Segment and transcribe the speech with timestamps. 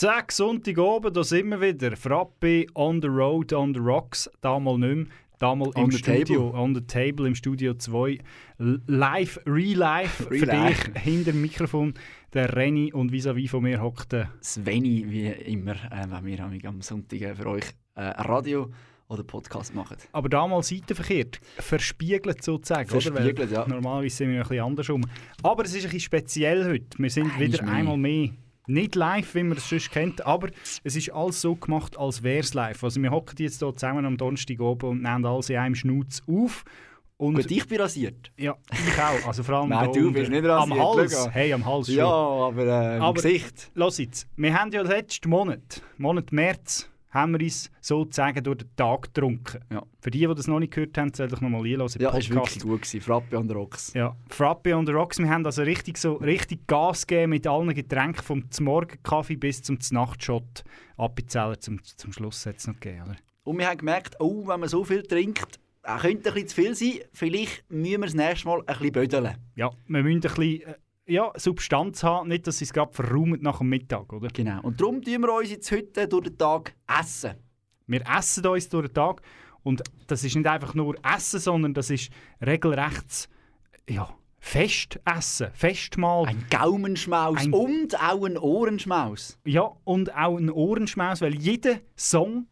[0.00, 1.94] Zack, Sonntag oben, da sind wir wieder.
[1.94, 4.30] Frappe on the road, on the rocks.
[4.40, 5.06] Damals nicht mehr.
[5.38, 8.16] Damals im the Studio, on the table im Studio 2.
[8.60, 10.84] L- Live, re-live für Re-live.
[10.94, 11.92] dich hinter dem Mikrofon.
[12.32, 16.80] Der Renny und vis-à-vis von mir hockt der Sveni, wie immer, äh, wenn wir am-
[16.80, 17.64] Sonntag äh, für euch
[17.96, 18.70] äh, Radio
[19.08, 19.98] oder Podcast machen.
[20.12, 22.88] Aber damals seitenverkehrt, verspiegelt sozusagen.
[22.88, 23.50] Verspiegelt, oder?
[23.50, 23.68] Weil ja.
[23.68, 25.02] Normalerweise sind wir ein bisschen andersrum.
[25.42, 26.86] Aber es ist ein bisschen speziell heute.
[26.98, 28.30] Wir sind Nein, wieder einmal mehr.
[28.70, 30.48] Nicht live, wie man es sonst kennt, aber
[30.84, 32.82] es ist alles so gemacht, als wäre es live.
[32.84, 36.22] Also wir hocken jetzt hier zusammen am Donnerstag oben und nehmen alles in einem Schnauz
[36.28, 36.64] auf.
[37.16, 38.32] Und Gut, ich bin rasiert.
[38.38, 39.26] ja, ich auch.
[39.28, 41.12] Also vor allem Nein, du bist nicht Am rasiert, Hals.
[41.12, 41.30] schau.
[41.30, 41.96] Hey, am Hals schon.
[41.96, 43.70] Ja, aber äh, Aber- Gesicht.
[43.74, 48.76] Los jetzt, wir haben ja letzten Monat, Monat März, haben wir uns sozusagen durch den
[48.76, 49.60] Tag getrunken.
[49.72, 49.82] Ja.
[50.00, 51.88] Für die, die das noch nicht gehört haben, soll ich nochmal einhören.
[51.98, 53.00] Ja, ist wirklich gut gewesen.
[53.00, 53.92] Frappe und Rocks.
[53.94, 55.18] Ja, Frappe on the Rocks.
[55.18, 59.78] Wir haben also richtig, so, richtig Gas gegeben mit allen Getränken, vom Morgenkaffee bis zum
[59.90, 60.64] Nachtshot.
[60.96, 63.16] Appenzeller zum, zum Schluss es noch gegeben, oder?
[63.44, 66.54] Und wir haben gemerkt, oh, wenn man so viel trinkt, äh, könnte ein bisschen zu
[66.54, 67.08] viel sein.
[67.12, 69.34] Vielleicht müssen wir das nächste Mal ein bisschen bödeln.
[69.56, 70.74] Ja, wir müssen ein bisschen äh,
[71.10, 74.28] ja, Substanz haben, nicht, dass es gerade verraumt nach dem Mittag, oder?
[74.28, 74.60] Genau.
[74.62, 77.34] Und darum tun wir uns jetzt heute durch den Tag essen.
[77.86, 79.22] Wir essen uns durch den Tag
[79.62, 83.28] und das ist nicht einfach nur Essen, sondern das ist regelrecht
[83.88, 86.26] ja, Festessen, Festmahl.
[86.26, 89.38] Ein Gaumenschmaus Ein- und auch ein Ohrenschmaus.
[89.44, 92.46] Ja, und auch ein Ohrenschmaus, weil jeder Song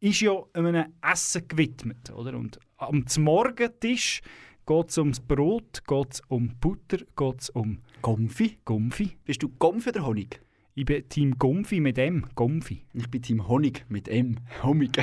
[0.00, 2.10] ist ja einem Essen gewidmet.
[2.10, 2.34] Oder?
[2.34, 4.20] Und am Morgentisch
[4.66, 8.58] geht es ums Brot, geht es um Butter, geht es um Gomfi?
[8.64, 9.16] Gomfi.
[9.24, 10.40] Bist du Gomfi oder Honig?
[10.74, 12.86] Ich bin Team Gomfi mit M, Gomfi.
[12.94, 14.38] Ich bin Team Honig mit M.
[14.62, 14.96] Honig.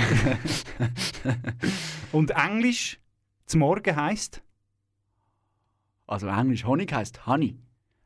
[2.12, 3.00] Und Englisch
[3.46, 4.42] zum Morgen heisst
[6.10, 7.56] also Englisch Honig heißt Honey.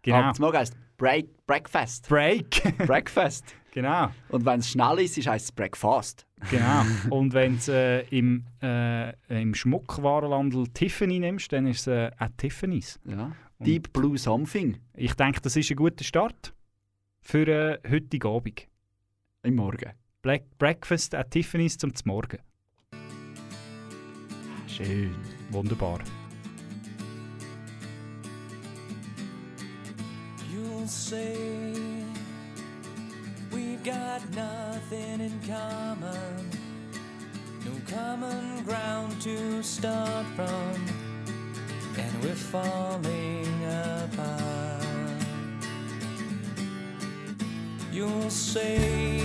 [0.01, 2.09] genau zum Morgen heisst Break, Breakfast.
[2.09, 2.77] Break.
[2.85, 3.55] Breakfast.
[3.73, 6.25] Genau, Und wenn es schnell ist, ist heisst es Breakfast.
[6.49, 6.83] genau.
[7.09, 9.11] Und wenn du äh, im, äh,
[9.41, 12.99] im Schmuckwarenlandel Tiffany nimmst, dann ist es äh, auch Tiffany's.
[13.05, 13.31] Ja.
[13.57, 16.53] Und- Deep Blue Something Ich denke, das ist ein guter Start
[17.21, 18.67] für äh, heute Abend.
[19.43, 19.91] im Morgen.
[20.21, 22.39] Black Breakfast at Tiffany's zum Morgen.
[24.67, 25.13] Schön.
[25.51, 25.99] Wunderbar.
[30.51, 31.73] You'll say
[33.53, 36.49] we've got nothing in common,
[37.65, 40.75] no common ground to start from,
[41.97, 44.83] and we're falling apart.
[47.91, 49.19] You'll say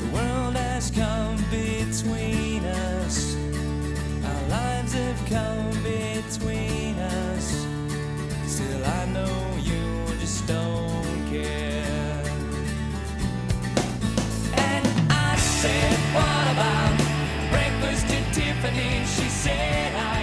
[0.00, 3.36] the world has come between us,
[4.24, 7.66] our lives have come between us.
[8.46, 10.73] Still, I know you just don't
[18.76, 19.06] at Tiffany?
[19.06, 20.13] She said,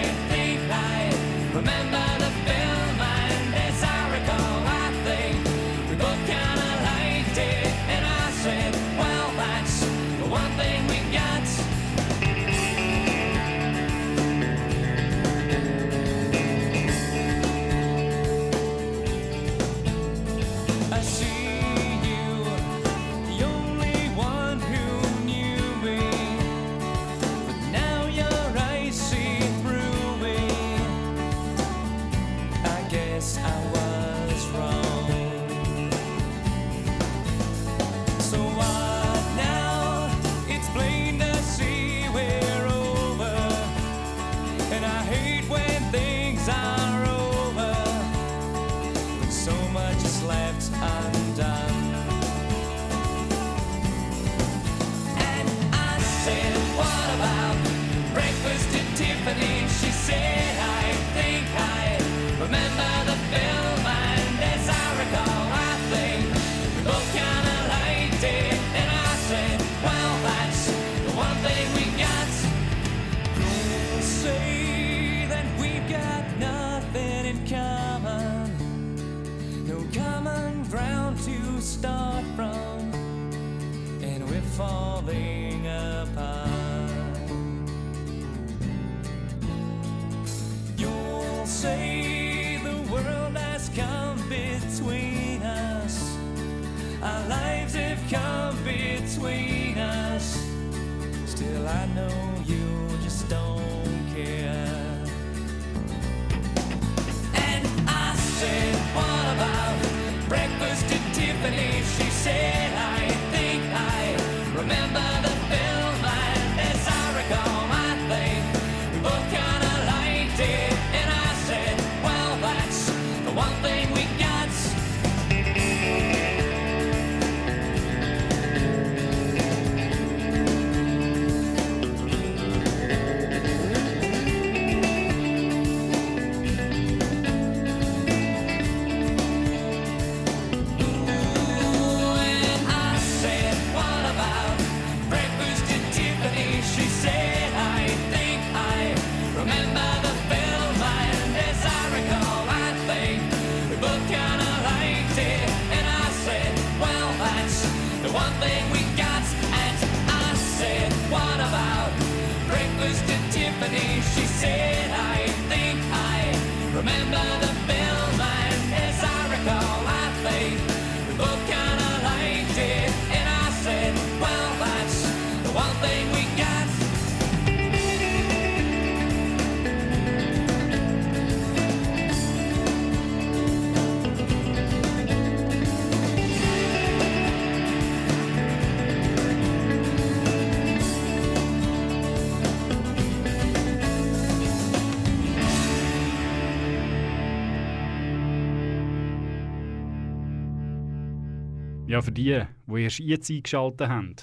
[202.01, 204.15] Für die, die erst jetzt eingeschaltet haben.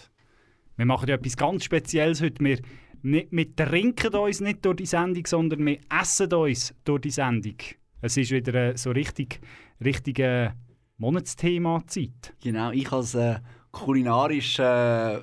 [0.76, 2.42] Wir machen ja etwas ganz Spezielles heute.
[2.42, 2.58] Wir,
[3.02, 7.56] wir trinken uns nicht durch die Sendung, sondern wir essen uns durch die Sendung.
[8.00, 9.40] Es ist wieder äh, so richtig,
[9.84, 10.50] richtig äh,
[10.98, 12.34] Monatsthema-Zeit.
[12.42, 13.38] Genau, ich als äh,
[13.70, 15.20] kulinarisch äh,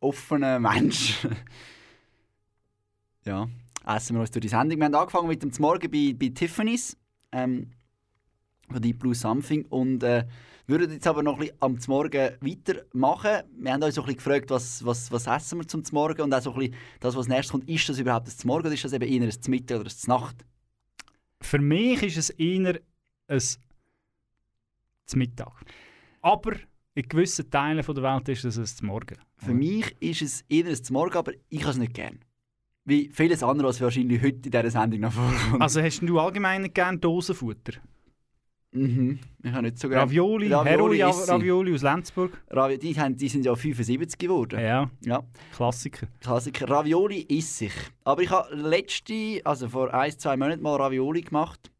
[0.00, 1.24] offener Mensch.
[3.24, 3.48] ja,
[3.86, 4.78] essen wir uns durch die Sendung.
[4.78, 6.96] Wir haben angefangen mit dem Morgen bei, bei Tiffany's
[7.32, 7.70] ähm,
[8.68, 10.24] von Deep Blue Something und äh,
[10.70, 13.42] würden jetzt aber noch ein bisschen am Morgen weitermachen.
[13.58, 16.32] Wir haben uns so ein bisschen gefragt, was, was, was essen wir zum Morgen und
[16.32, 18.84] auch so ein bisschen das, was nächstes kommt, ist das überhaupt das Morgen oder ist
[18.84, 20.44] das eben eher ein Mittag oder ein Nacht?
[21.42, 22.80] Für mich ist es eher
[23.28, 23.40] ein
[25.14, 25.52] Mittag.
[26.22, 26.52] Aber
[26.94, 29.16] in gewissen Teilen der Welt ist es ein Morgen.
[29.36, 32.20] Für mich ist es eher ein Morgen, aber ich habe es nicht gern.
[32.84, 35.62] Wie vieles andere, was wahrscheinlich heute in dieser Sendung noch vorkommt.
[35.62, 37.74] Also hast du allgemein gerne Dosenfutter?
[38.72, 39.18] Mhm.
[39.42, 40.02] Ich habe nicht so gerne.
[40.04, 41.02] Ravioli, Ravioli Heroli.
[41.28, 42.40] Ravioli aus Lenzburg.
[42.50, 44.60] Ravi die, haben, die sind ja 75 geworden.
[44.60, 45.22] Ja, Ja,
[45.54, 46.06] Klassiker.
[46.20, 46.68] Klassiker.
[46.70, 47.72] Ravioli esse ich.
[48.04, 51.70] Aber ich habe letzte, also vor ein, zwei Monaten mal Ravioli gemacht.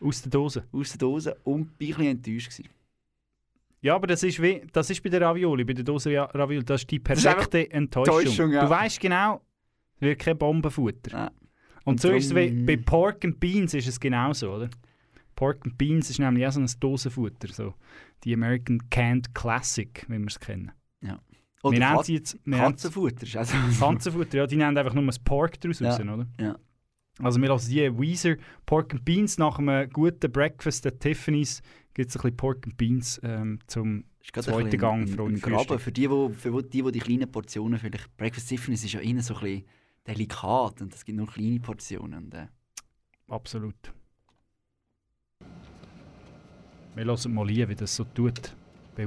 [0.00, 0.64] Aus der Dose.
[0.72, 2.50] Aus der Dose und bin ein bisschen enttäuscht.
[2.50, 2.68] Gewesen.
[3.82, 6.64] Ja, aber das ist, wie, das ist bei der Ravioli, bei der Dose Ra- Ravioli,
[6.64, 8.18] das ist die ist perfekte Enttäuschung.
[8.18, 8.64] Enttäuschung, ja.
[8.64, 9.40] Du weißt genau,
[9.96, 11.12] es wird kein Bombenfutter.
[11.16, 11.30] Ja.
[11.84, 14.68] Und so Und ist es wie, bei Pork and Beans ist es genauso, oder?
[15.40, 17.72] Pork and Beans ist nämlich auch so ein Dosenfutter, so
[18.24, 20.70] die American Canned Classic, wie wir es kennen.
[21.62, 23.38] Oder wir nennen Kat- sie jetzt wir Katzenfutter.
[23.38, 25.92] Also Katzenfutter, ja, die nennen einfach nur das Pork daraus Ja.
[25.92, 26.26] raus, oder?
[26.38, 26.58] Ja.
[27.20, 31.62] Also wir lassen die Weezer Pork and Beans nach einem guten Breakfast at Tiffany's
[31.94, 35.40] gibt es ein bisschen Pork and Beans ähm, zum ein, bisschen Gang, ein, ein im
[35.40, 35.78] Graben.
[35.78, 38.14] Für die, wo, für die, die die kleinen Portionen vielleicht...
[38.18, 39.64] Breakfast Tiffany's ist ja innen so ein bisschen
[40.06, 42.24] delikat und es gibt nur kleine Portionen.
[42.24, 42.46] Und, äh,
[43.28, 43.92] Absolut.
[46.94, 48.54] Wir hören mal hier, wie das so tut.
[48.96, 49.06] Bei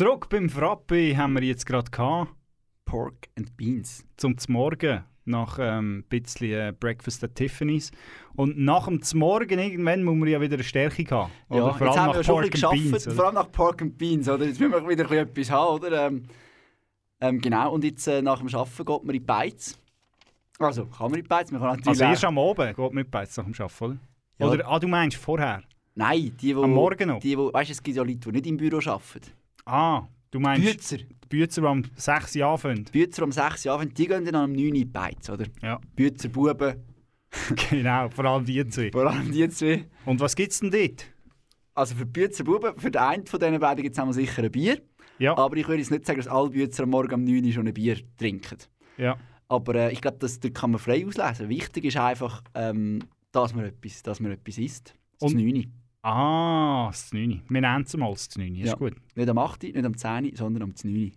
[0.00, 2.32] Zurück beim Frappe haben wir jetzt gerade gehabt,
[2.86, 4.02] Pork and Beans.
[4.16, 7.90] zum Morgen nach ähm, ein bisschen äh, Breakfast at Tiffany's.
[8.34, 11.30] Und nach dem Morgen irgendwann muss man ja wieder eine Stärke haben.
[11.50, 11.58] Oder?
[11.58, 13.14] Ja, Vor jetzt allem haben wir nach ja schon ein Pork and geschafft, Beans, oder?
[13.14, 14.46] vor allem nach Pork and Beans, oder?
[14.46, 16.06] Jetzt müssen wir wieder ein bisschen etwas haben, oder?
[16.06, 16.22] Ähm,
[17.20, 19.78] ähm, genau, und jetzt äh, nach dem Arbeiten geht man in die Beiz.
[20.58, 23.10] Also, kann man in die Beiz, man kann natürlich Also erst am Abend geht mit
[23.10, 23.98] Beiz nach dem Arbeiten, oder?
[24.38, 24.46] Ja.
[24.46, 25.62] Oder, ah, du meinst vorher?
[25.94, 27.20] Nein, die, wo, Am Morgen noch?
[27.20, 29.39] Die, wo, weißt du, es gibt ja Leute, die nicht im Büro arbeiten.
[29.64, 30.98] Ah, du meinst Bützer.
[30.98, 32.84] die Bützer, die am 6 Uhr anfangen?
[32.84, 35.46] Die Bützer um 6 Uhr, die gehen dann um 9 Uhr in Beiz, oder?
[35.62, 36.74] Ja, Bützer, Buben,
[37.70, 38.90] genau, vor allem die zwei.
[38.90, 39.84] vor allem die zwei.
[40.04, 41.06] Und was gibt es denn dort?
[41.74, 44.50] Also für die Bützer, Buben, für den einen von diesen beiden gibt es sicher ein
[44.50, 44.82] Bier.
[45.18, 47.52] Ja, Aber ich würde jetzt nicht sagen, dass alle Bützer am Morgen um 9 Uhr
[47.52, 48.58] schon ein Bier trinken.
[48.96, 49.16] ja.
[49.48, 51.48] Aber äh, ich glaube, das das kann man frei auslesen.
[51.48, 53.00] Wichtig ist einfach, ähm,
[53.32, 54.94] dass, man etwas, dass man etwas isst.
[55.18, 55.64] Das Und- 9 Uhr.
[56.02, 57.42] Ah, das 9.
[57.48, 58.54] Wir nennen es mal das 9.
[58.56, 58.74] Ist Ja.
[58.74, 58.94] gut.
[59.14, 61.12] Nicht am 8 Uhr, nicht am 10 Uhr, sondern am 9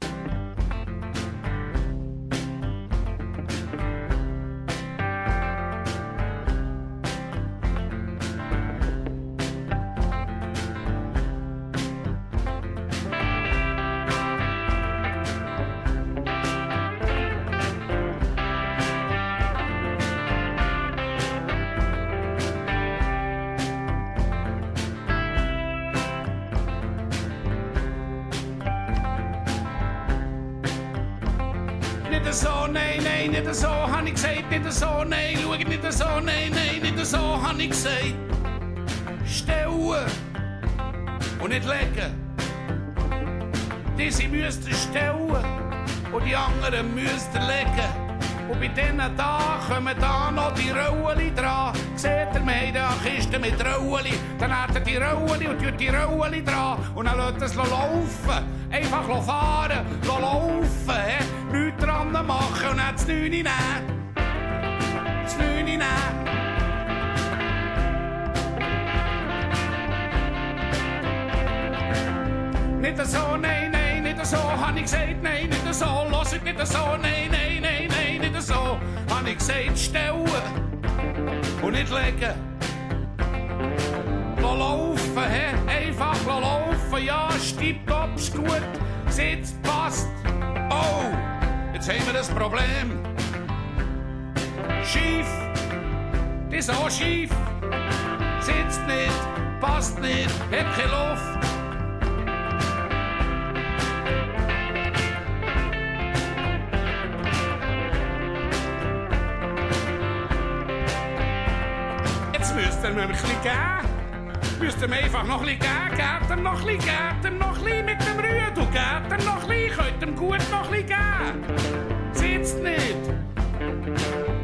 [115.14, 115.96] einfach noch ein bisschen geben.
[115.96, 119.78] Gebt ihm noch ein bisschen, gebt ihm noch ein bisschen mit dem noch ein bisschen,
[119.78, 122.14] könnt ihm gut noch ein bisschen geben.
[122.14, 123.14] Sitzt nicht.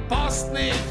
[0.08, 0.84] Passt nicht.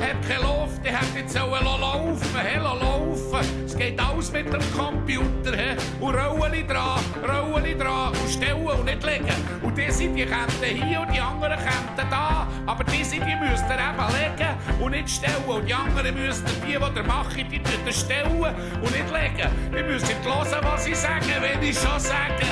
[0.00, 3.64] Hat keine Luft, ich hätte jetzt sollen laufen, hey, laufen.
[3.64, 5.76] Es geht alles mit dem Computer, he.
[6.00, 9.61] Und Rollen dran, Rollen dran und stellen und nicht legen.
[9.72, 12.46] Und die sind die Kanten hier und die anderen Kanten da.
[12.66, 15.42] Aber die sind, die müsst ihr eben legen und nicht stellen.
[15.46, 19.50] Und die anderen müsst ihr, die, die ihr macht, die ihr stellen und nicht legen.
[19.74, 22.44] Ihr müsst hören, was ich sage, wenn ich schon sage.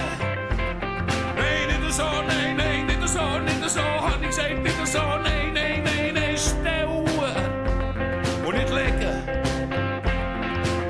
[1.36, 5.52] Nein, nicht so, nein, nein, nicht so, nicht so, hab ich gesagt, nicht so, nein,
[5.52, 6.88] nein, nein, nein, stellen
[8.46, 9.22] und nicht legen.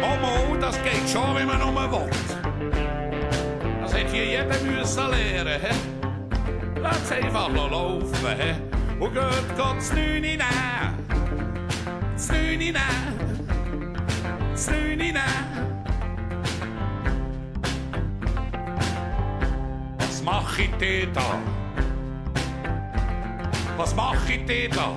[0.00, 2.10] Mama, das geht schon, wie man nur will.
[3.82, 5.99] Das hat hier jeder müssen lernen, he?
[6.82, 9.02] Lass einfach noch laufen, he?
[9.02, 9.22] Und geht,
[9.58, 10.40] das Neune nehmen.
[12.14, 12.80] Das Neune nehmen.
[14.52, 15.20] Das Neune nehmen.
[19.98, 21.38] Was mach ich denn da?
[23.76, 24.92] Was mach ich denn da?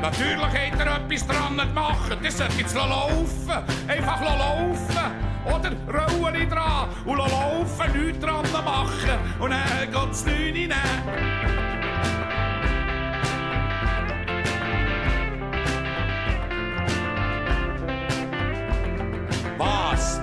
[0.00, 2.16] Natürlich hat er etwas dran gemacht.
[2.22, 3.64] Das sollte jetzt laufen.
[3.88, 5.31] Einfach laufen.
[5.44, 9.18] Oder Rollen dran und laufen, nichts dran machen.
[9.40, 11.71] Und dann geht's nicht rein.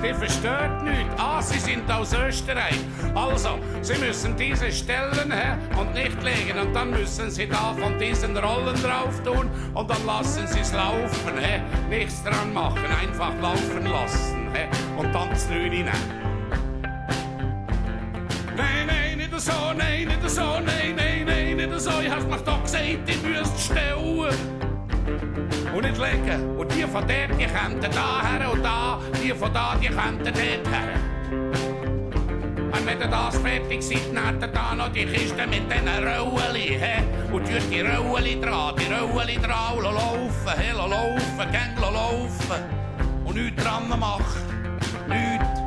[0.02, 1.14] Die versteht nichts.
[1.18, 2.80] Ah, sie sind aus Österreich.
[3.14, 6.58] Also, sie müssen diese Stellen hä, und nicht legen.
[6.58, 9.50] Und dann müssen sie da von diesen Rollen drauf tun.
[9.74, 11.38] Und dann lassen sie es laufen.
[11.38, 11.62] Hä.
[11.90, 14.48] Nichts dran machen, einfach laufen lassen.
[14.54, 14.68] Hä.
[14.98, 15.84] Und dann das Lüni
[18.56, 21.92] Nein, nein, nicht so, nein, nicht so, nein, nein, nein, nicht so.
[22.02, 24.59] Ich hab's mir doch gesagt, ich müsst stellen
[25.74, 26.58] und nicht legen.
[26.58, 30.24] Und die von dort, die könnten da her und da, die von da, die könnten
[30.24, 31.00] dort her.
[32.72, 36.56] Und wenn ihr das fertig seid, habt ihr da noch die Kiste mit diesen Rollen,
[36.56, 37.04] hä?
[37.32, 40.72] Und tut die Rollen dran, die Rollen dran und laufen, hä?
[40.76, 42.64] Laufen, gäng laufen.
[43.26, 44.24] Und nichts dran machen.
[45.08, 45.60] Nichts.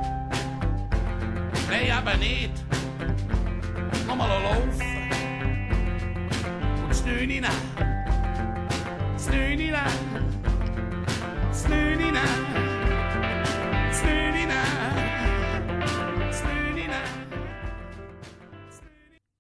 [1.69, 2.53] Nein, eben nicht.
[4.07, 4.83] Nochmal laufen.
[6.83, 7.92] Und das Neune nehmen.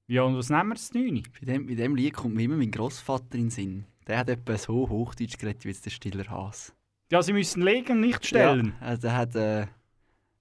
[0.06, 1.22] Ja, und was nehmen wir das 9?
[1.40, 3.84] Bei dem, bei dem Lied kommt mir immer mein Großvater in den Sinn.
[4.06, 6.72] Der hat etwa so Hochdeutsch geredet wie jetzt der Stiller Haas.
[7.10, 8.74] Ja, sie müssen legen, nicht stellen.
[8.80, 9.66] Ja, also er hat, äh,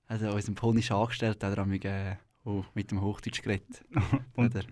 [0.08, 3.84] also unseren polnischen Angestellten hat er amig, äh, oh, mit dem Hochdeutsch geredet.
[4.36, 4.66] Und- Oder.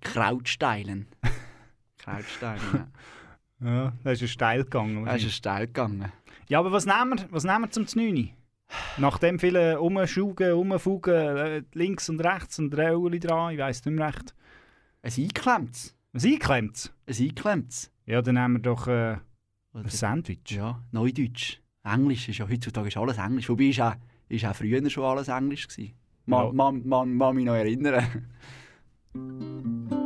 [0.00, 1.06] Krautsteilen.
[2.16, 2.86] Krautsteilen, ja.
[3.60, 5.06] Ja, das ist ja steil gegangen.
[5.06, 6.12] Er ist ja steil gegangen.
[6.48, 8.30] Ja, aber was nehmen wir, was nehmen wir zum 9?
[8.98, 13.96] Nach dem vielen Umschugen, Umfugen, äh, links und rechts und Rollen dran, ich weiss nicht
[13.96, 14.34] mehr recht.
[15.02, 15.96] Ein eingeklemmtes.
[16.12, 16.92] Was einklemmt?
[17.06, 17.90] Ein eingeklemmtes.
[18.06, 19.16] Ja, dann nehmen wir doch äh,
[19.74, 20.50] ein Sandwich.
[20.50, 21.58] Ja, Neudeutsch.
[21.82, 23.48] Englisch ist ja heutzutage ist alles Englisch.
[23.48, 23.94] Wobei ist auch,
[24.28, 25.94] ist auch früher schon alles Englisch gewesen.
[26.26, 26.52] Man, Ja.
[26.52, 28.28] man, man, man mich noch erinnern.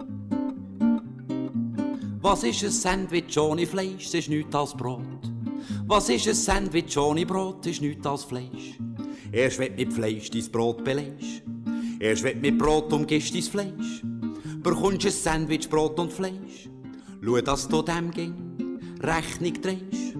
[2.22, 4.06] Was ist ein Sandwich ohne Fleisch?
[4.06, 5.00] Es ist nichts als Brot.
[5.88, 7.66] Was ist ein Sandwich ohne Brot?
[7.66, 8.78] Es ist nichts als Fleisch.
[9.32, 11.42] Erst wenn mit Fleisch dein Brot belegst.
[11.98, 14.02] Erst wenn mit Brot umgibst dein Fleisch.
[14.62, 16.70] Bekommst ein Sandwich, Brot und Fleisch.
[17.24, 20.14] Schau, dass du dem ging Rechnung drehst.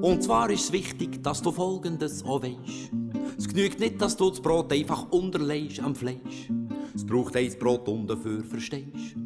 [0.00, 2.92] Und zwar ist es wichtig, dass du Folgendes auch weisst.
[3.36, 6.48] Es genügt nicht, dass du das Brot einfach unterlegst am Fleisch.
[6.94, 9.16] Es braucht eins Brot und dafür verstehst.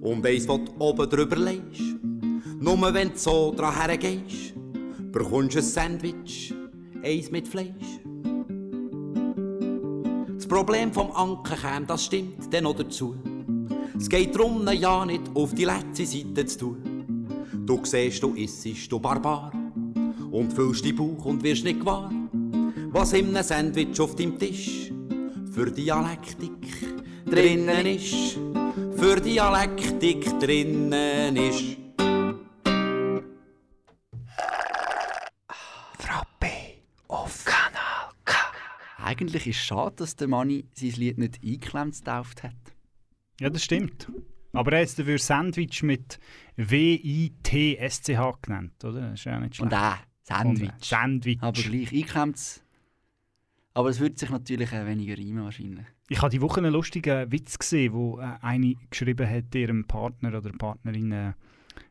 [0.00, 1.82] Und eins, was du oben drüber legst.
[2.58, 4.54] Nur wenn du so dran hergehst,
[5.12, 6.54] bekommst du ein Sandwich,
[7.02, 8.00] eins mit Fleisch.
[10.34, 13.14] Das Problem vom Anker käme, das stimmt dann noch dazu.
[13.98, 17.26] Es geht darum, ne ja nicht auf die letzte Seite zu tun.
[17.66, 19.52] Du siehst, du isst, du Barbar.
[20.30, 22.10] Und füllst die Bauch und wirst nicht gewahr,
[22.90, 24.92] was in einem Sandwich auf deinem Tisch
[25.52, 26.52] für Dialektik
[27.26, 28.38] drinnen ist.
[29.00, 31.78] Für Dialektik drinnen ist.
[38.98, 42.54] Eigentlich ist es schade, dass der Manni sein Lied nicht eingeklemmt getauft hat.
[43.40, 44.12] Ja, das stimmt.
[44.52, 46.20] Aber er hat es dafür Sandwich mit
[46.56, 49.00] W-I-T-S-C-H genannt, oder?
[49.00, 50.68] Das ist ja nicht Und auch Sandwich.
[50.68, 51.38] Und, äh, Sandwich.
[51.40, 52.62] Aber gleich eingeklemmt's.
[53.72, 55.86] Aber es würde sich natürlich weniger reimen wahrscheinlich.
[56.12, 60.36] Ich habe die Woche einen lustigen Witz gesehen, wo äh, eine geschrieben hat, ihrem Partner
[60.36, 61.32] oder Partnerin, äh,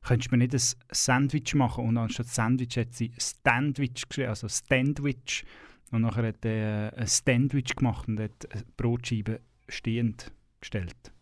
[0.04, 1.88] könntest du mir nicht ein Sandwich machen?
[1.88, 5.46] Und anstatt Sandwich hat sie Standwich geschrieben, also Standwich.
[5.92, 11.14] Und nachher hat er äh, ein Standwich gemacht und hat eine Brotscheibe stehend gestellt.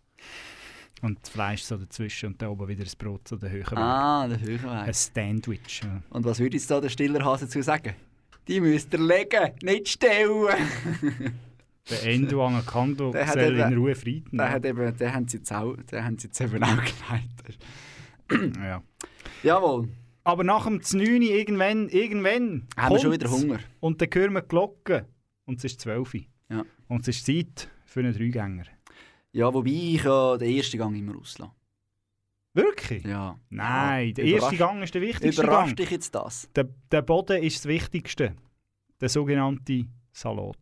[1.03, 3.77] Und das Fleisch so dazwischen und da oben wieder das Brot so der Höhe.
[3.77, 4.91] Ah, der höhere Ein.
[4.93, 5.81] Sandwich.
[5.83, 6.01] Ja.
[6.09, 7.93] Und was würde jetzt da der Stillerhase dazu sagen?
[8.47, 10.47] Die müsst ihr legen, nicht stellen.
[11.89, 12.49] Der Endo
[13.11, 14.37] Der hat soll in Ruhe Frieden.
[14.37, 18.57] Den, hat eben, den, haben sie jetzt auch, haben sie jetzt eben auch geleitet.
[18.57, 18.83] Ja.
[19.43, 19.87] Jawohl.
[20.23, 23.59] Aber nach dem 9 irgendwann, irgendwann Haben wir schon wieder Hunger.
[23.79, 25.07] Und dann hören wir die Glocke.
[25.45, 26.21] Und es ist 12 Uhr.
[26.49, 26.65] Ja.
[26.89, 28.65] Und es ist Zeit für einen Dreigänger.
[29.31, 31.51] Ja, wobei ich ja den ersten Gang immer auslasse.
[32.53, 33.03] Wirklich?
[33.05, 33.39] Ja.
[33.49, 35.77] Nein, der Überrascht- erste Gang ist der wichtigste Überrascht Gang.
[35.77, 36.49] dich jetzt das?
[36.55, 38.35] Der, der Boden ist das Wichtigste.
[38.99, 40.57] Der sogenannte Salat.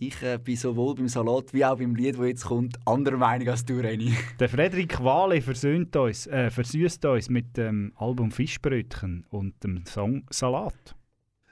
[0.00, 3.48] Ich äh, bin sowohl beim Salat wie auch beim Lied, das jetzt kommt, anderer Meinung
[3.48, 4.14] als du, Reni.
[4.38, 10.22] Der Frederik Wale versöhnt uns, äh, versüßt uns mit dem Album Fischbrötchen und dem Song
[10.30, 10.94] Salat.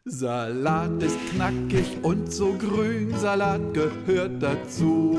[0.05, 5.19] Salat ist knackig und so grün, Salat gehört dazu.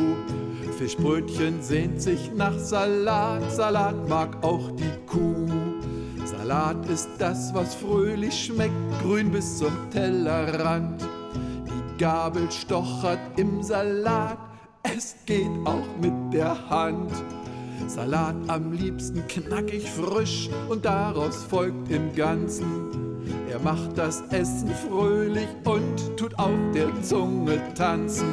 [0.78, 5.50] Fischbrötchen sehnt sich nach Salat, Salat mag auch die Kuh.
[6.24, 11.06] Salat ist das, was fröhlich schmeckt, grün bis zum Tellerrand.
[11.98, 14.38] Gabel stochert im Salat,
[14.84, 17.12] es geht auch mit der Hand.
[17.88, 23.26] Salat am liebsten knackig frisch und daraus folgt im Ganzen.
[23.50, 28.28] Er macht das Essen fröhlich und tut auf der Zunge tanzen.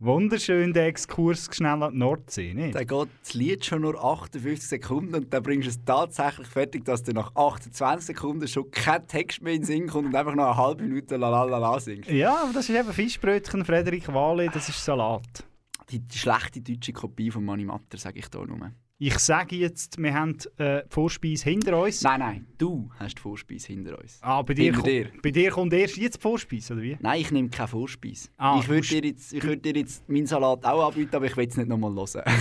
[0.00, 2.72] Wunderschön der Exkurs schnell an die Nordsee, nicht?
[2.72, 6.84] Dann geht das Lied schon nur 58 Sekunden und dann bringst du es tatsächlich fertig,
[6.84, 10.36] dass du nach 28 Sekunden schon kein Text mehr in den Sinn kommt und einfach
[10.36, 12.08] noch eine halbe Minute la la la la singst.
[12.10, 15.44] Ja, aber das ist eben Fischbrötchen, Frederik Wale, das ist Salat.
[15.90, 18.70] Die, die schlechte deutsche Kopie von Mani Matter, sage ich da nur.
[19.00, 22.02] Ich sage jetzt, wir haben äh, die Vorspeise hinter uns.
[22.02, 24.18] Nein, nein, du hast die Vorspeise hinter uns.
[24.22, 25.10] Ah, bei dir, dir.
[25.22, 26.96] bei dir kommt erst jetzt die Vorspeise, oder wie?
[27.00, 28.28] Nein, ich nehme keine Vorspeise.
[28.38, 31.36] Ah, ich würde dir, jetzt- ich würd dir jetzt meinen Salat auch anbieten, aber ich
[31.36, 32.22] will es nicht nochmal hören.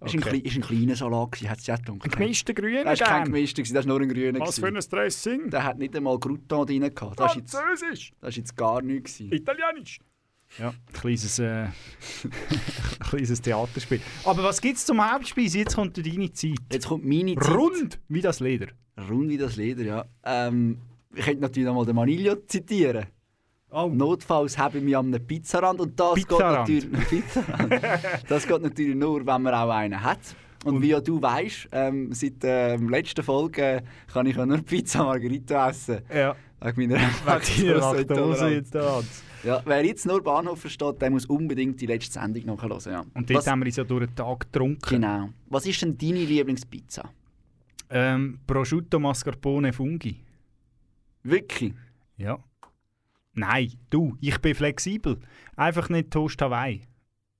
[0.00, 0.38] Es war ein, Okay.
[0.38, 1.74] ist ein kleiner Salat, hat es ja.
[1.74, 4.38] Ein gemischter Grüner, Das war kein gemischter, das war nur ein grüner.
[4.38, 4.90] Was für ein gewesen.
[4.90, 5.50] Dressing?
[5.50, 7.18] Der hat nicht einmal Crouton drin gehabt.
[7.18, 9.18] Das war jetzt, Französisch, das ist jetzt gar nichts.
[9.18, 9.98] Italienisch.
[10.58, 11.72] Ja, ein kleines, äh, ein
[13.00, 14.00] kleines Theaterspiel.
[14.24, 15.58] Aber was gibt es zum Hauptspeise?
[15.58, 16.58] Jetzt kommt deine Zeit.
[16.72, 17.54] Jetzt kommt meine Zeit.
[17.54, 18.68] Rund wie das Leder.
[19.08, 20.04] Rund wie das Leder, ja.
[20.24, 20.78] Ähm,
[21.14, 23.06] ich könnte natürlich nochmal den Manilio zitieren.
[23.70, 23.90] Oh.
[23.92, 26.66] Notfalls habe ich mich an einem Pizzarand und das Pizzarand.
[26.66, 27.80] geht natürlich Pizzarand.
[28.28, 30.20] das geht natürlich nur, wenn man auch einen hat.
[30.64, 33.82] Und, wie ja du weißt, ähm, seit der ähm, letzten Folge äh,
[34.12, 36.00] kann ich ja nur Pizza Margherita essen.
[36.12, 36.34] Ja.
[36.60, 39.22] Wegen meiner Laktoseintoleranz.
[39.44, 42.80] Ja, wer jetzt nur Bahnhof versteht, der muss unbedingt die letzte Sendung nachhören.
[42.92, 43.04] Ja.
[43.14, 44.80] Und dort Was, haben wir uns ja durch den Tag getrunken.
[44.88, 45.28] genau.
[45.46, 47.08] Was ist denn deine Lieblingspizza?
[47.88, 50.16] Ähm, Prosciutto Mascarpone Fungi.
[51.22, 51.72] Wirklich?
[52.16, 52.38] Ja.
[53.34, 55.20] Nein, du, ich bin flexibel.
[55.54, 56.88] Einfach nicht Toast Hawaii.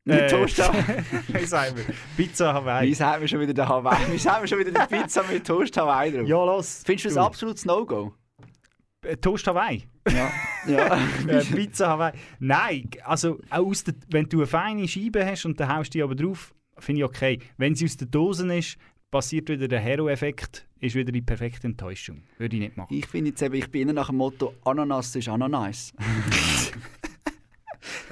[0.05, 1.03] Nicht Toast Hawaii.
[1.27, 1.85] Wie sagen wir?
[2.17, 2.89] Pizza Hawaii.
[2.89, 4.13] Wie sagen wir schon wieder den Hawaii?
[4.13, 6.29] Wie sagen wir schon wieder die Pizza mit Toast Hawaii drauf?
[6.29, 6.83] Ja, los.
[6.87, 8.15] Findest du das absolutes No-Go?
[9.03, 9.85] Äh, Toast Hawaii.
[10.11, 10.31] Ja.
[10.67, 10.99] ja.
[11.29, 12.13] äh, Pizza Hawaii.
[12.41, 15.99] Nein, also auch aus der, wenn du eine feine Scheibe hast und dann haust du
[15.99, 17.39] die aber drauf, finde ich okay.
[17.57, 18.77] Wenn sie aus der Dose ist,
[19.11, 22.23] passiert wieder der Hero-Effekt, ist wieder die perfekte Enttäuschung.
[22.39, 22.93] Würde ich nicht machen.
[22.95, 25.93] Ich finde jetzt eben, ich bin immer nach dem Motto Ananas ist Ananas.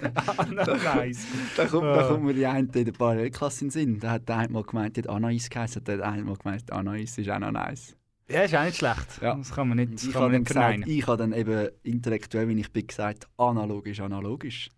[0.01, 1.27] nice.
[1.57, 4.01] Da kommt, da kommt mir die eine in der Parallelklasse in den Sinn.
[4.01, 7.19] Da hat der eine mal gemeint, die hat Anais geheißen, der eine mal gemeint, Anais
[7.19, 7.97] ist Ananice.
[8.29, 9.21] Ja, ist auch nicht schlecht.
[9.23, 9.35] Ja.
[9.37, 12.59] Das kann man nicht, Ich kann man nicht gesagt, ich habe dann eben intellektuell, wie
[12.61, 14.69] ich bin, gesagt, analogisch, analogisch.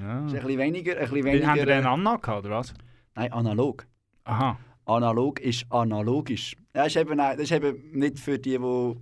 [0.00, 0.26] Ja.
[0.26, 1.46] Ist ein bisschen weniger, ein bisschen weniger...
[1.48, 2.74] Haben wir einen äh, Anna gehabt, oder was?
[3.14, 3.86] Nein, analog.
[4.24, 4.58] Aha.
[4.84, 6.56] Analog ist analogisch.
[6.74, 8.94] Ja, das, ist eben, das ist eben nicht für die, die...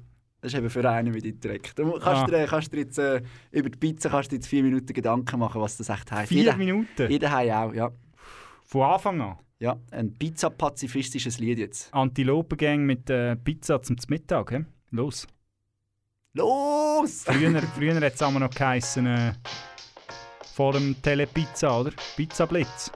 [0.42, 1.78] Das ist eben für einen mit Intellekt.
[1.78, 2.26] Du kannst, Ah.
[2.26, 5.60] dir, kannst dir jetzt äh, über die Pizza kannst dir jetzt vier Minuten Gedanken machen,
[5.60, 6.28] was das echt heisst.
[6.30, 7.10] Vier Jeder- Minuten?
[7.10, 7.90] Jeder hat auch, ja.
[8.64, 9.36] Von Anfang an?
[9.60, 11.92] Ja, ein pizza-pazifistisches Lied jetzt.
[11.92, 14.64] Antilopengang mit äh, Pizza zum Mittag, hä?
[14.90, 15.26] Los.
[16.32, 17.24] Los!
[17.26, 19.34] Früher, früher hat es noch geheißen, äh,
[20.54, 21.92] vor dem Telepizza, oder?
[22.16, 22.90] Pizza Blitz.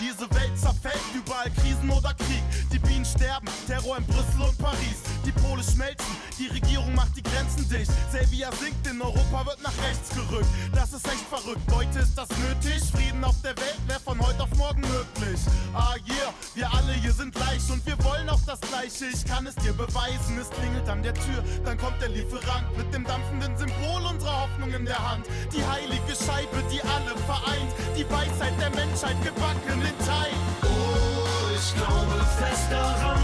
[0.00, 2.42] Diese Welt zerfällt, überall Krisen oder Krieg.
[2.72, 5.02] Die Bienen sterben, Terror in Brüssel und Paris.
[5.26, 7.90] Die Pole schmelzen, die Regierung macht die Grenzen dicht.
[8.10, 10.48] Selvia sinkt, in Europa wird nach rechts gerückt.
[10.74, 12.82] Das ist echt verrückt, Leute, ist das nötig?
[12.90, 15.38] Frieden auf der Welt wäre von heute auf morgen möglich.
[15.72, 19.06] Ah yeah, wir alle hier sind gleich und wir wollen auch das Gleiche.
[19.14, 21.44] Ich kann es dir beweisen, es klingelt an der Tür.
[21.64, 25.24] Dann kommt der Lieferant mit dem dampfenden Symbol unserer Hoffnung in der Hand.
[25.54, 27.70] Die heilige Scheibe, die alle vereint.
[27.96, 30.34] Die Weisheit der Menschheit gebacken in Teig.
[30.64, 33.22] Oh, ich glaube fest daran,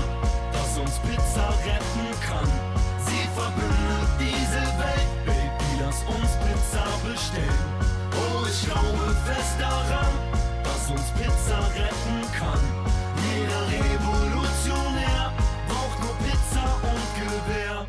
[0.81, 2.49] uns Pizza retten kann.
[3.07, 7.69] Sie verbindet diese Welt, Baby, lass uns Pizza bestellen.
[8.13, 10.13] Oh, ich glaube fest daran,
[10.63, 12.63] dass uns Pizza retten kann.
[13.29, 15.33] Jeder Revolutionär
[15.69, 17.87] braucht nur Pizza und Gewehr.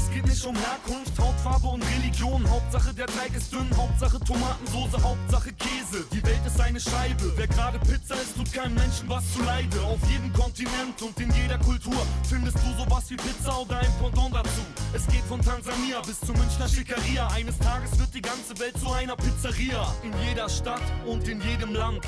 [0.00, 2.48] Es geht nicht um Herkunft, Hautfarbe und Religion.
[2.48, 6.06] Hauptsache der Teig ist dünn, Hauptsache Tomatensoße, Hauptsache Käse.
[6.10, 7.30] Die Welt ist eine Scheibe.
[7.36, 9.78] Wer gerade Pizza isst, tut keinem Menschen was zu Leide.
[9.82, 14.34] Auf jedem Kontinent und in jeder Kultur findest du sowas wie Pizza oder ein Pendant
[14.34, 14.62] dazu.
[14.94, 17.28] Es geht von Tansania bis zur Münchner Schickeria.
[17.28, 19.94] Eines Tages wird die ganze Welt zu einer Pizzeria.
[20.02, 22.00] In jeder Stadt und in jedem Land.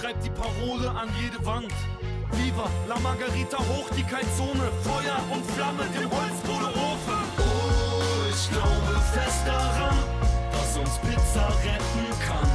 [0.00, 1.72] Schreibt die Parole an jede Wand.
[2.36, 7.20] Viva la Margarita hoch die Kalzone, Feuer und Flamme, dem Holzkohleofen.
[7.38, 9.98] Oh, ich glaube fest daran,
[10.52, 12.50] dass uns Pizza retten kann.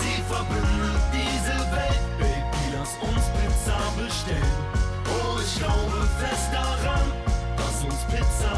[0.00, 4.58] Sie verbindet diese Welt, Baby, lass uns Pizza bestellen.
[5.06, 7.06] Oh, ich glaube fest daran,
[7.56, 8.57] dass uns Pizza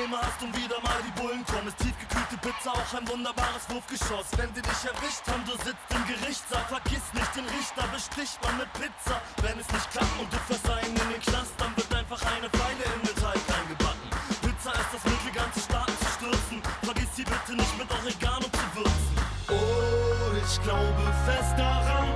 [0.00, 4.32] Probleme hast und wieder mal die Bullen kommen, ist tiefgekühlte Pizza auch ein wunderbares Wurfgeschoss.
[4.32, 8.56] Wenn sie dich erwischt haben, du sitzt im Gerichtssaal, vergiss nicht den Richter, besticht man
[8.64, 9.20] mit Pizza.
[9.44, 12.84] Wenn es nicht klappt und du verseien in den Knast, dann wird einfach eine Pfeile
[12.96, 14.08] in den Teig eingebacken.
[14.40, 16.58] Pizza ist das Mittel, ganze Staaten zu stürzen.
[16.80, 19.14] Vergiss sie bitte nicht mit Oregano zu würzen.
[19.52, 22.08] Oh, ich glaube fest daran,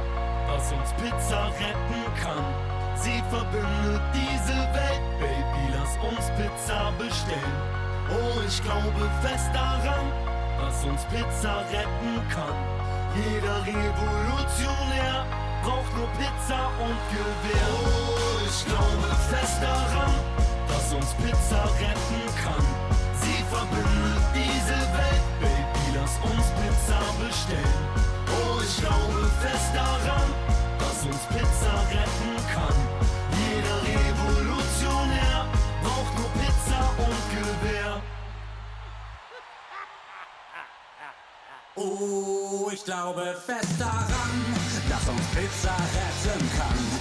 [0.49, 2.64] dass uns Pizza retten kann.
[3.05, 7.61] Sie verbindet diese Welt, Baby, lass uns Pizza bestellen.
[8.09, 10.09] Oh, ich glaube fest daran,
[10.57, 12.57] dass uns Pizza retten kann.
[13.13, 15.27] Jeder Revolutionär
[15.63, 17.69] braucht nur Pizza und Gewehr.
[17.77, 20.15] Oh, ich glaube fest daran,
[20.67, 22.65] dass uns Pizza retten kann.
[23.21, 27.85] Sie verbindet diese Welt, Baby, lass uns Pizza bestellen.
[28.33, 30.29] Oh, ich glaube fest daran,
[30.79, 32.94] dass uns Pizza retten kann.
[41.77, 44.45] Oh, ich glaube fest daran,
[44.89, 46.94] dass uns Pizza retten kann.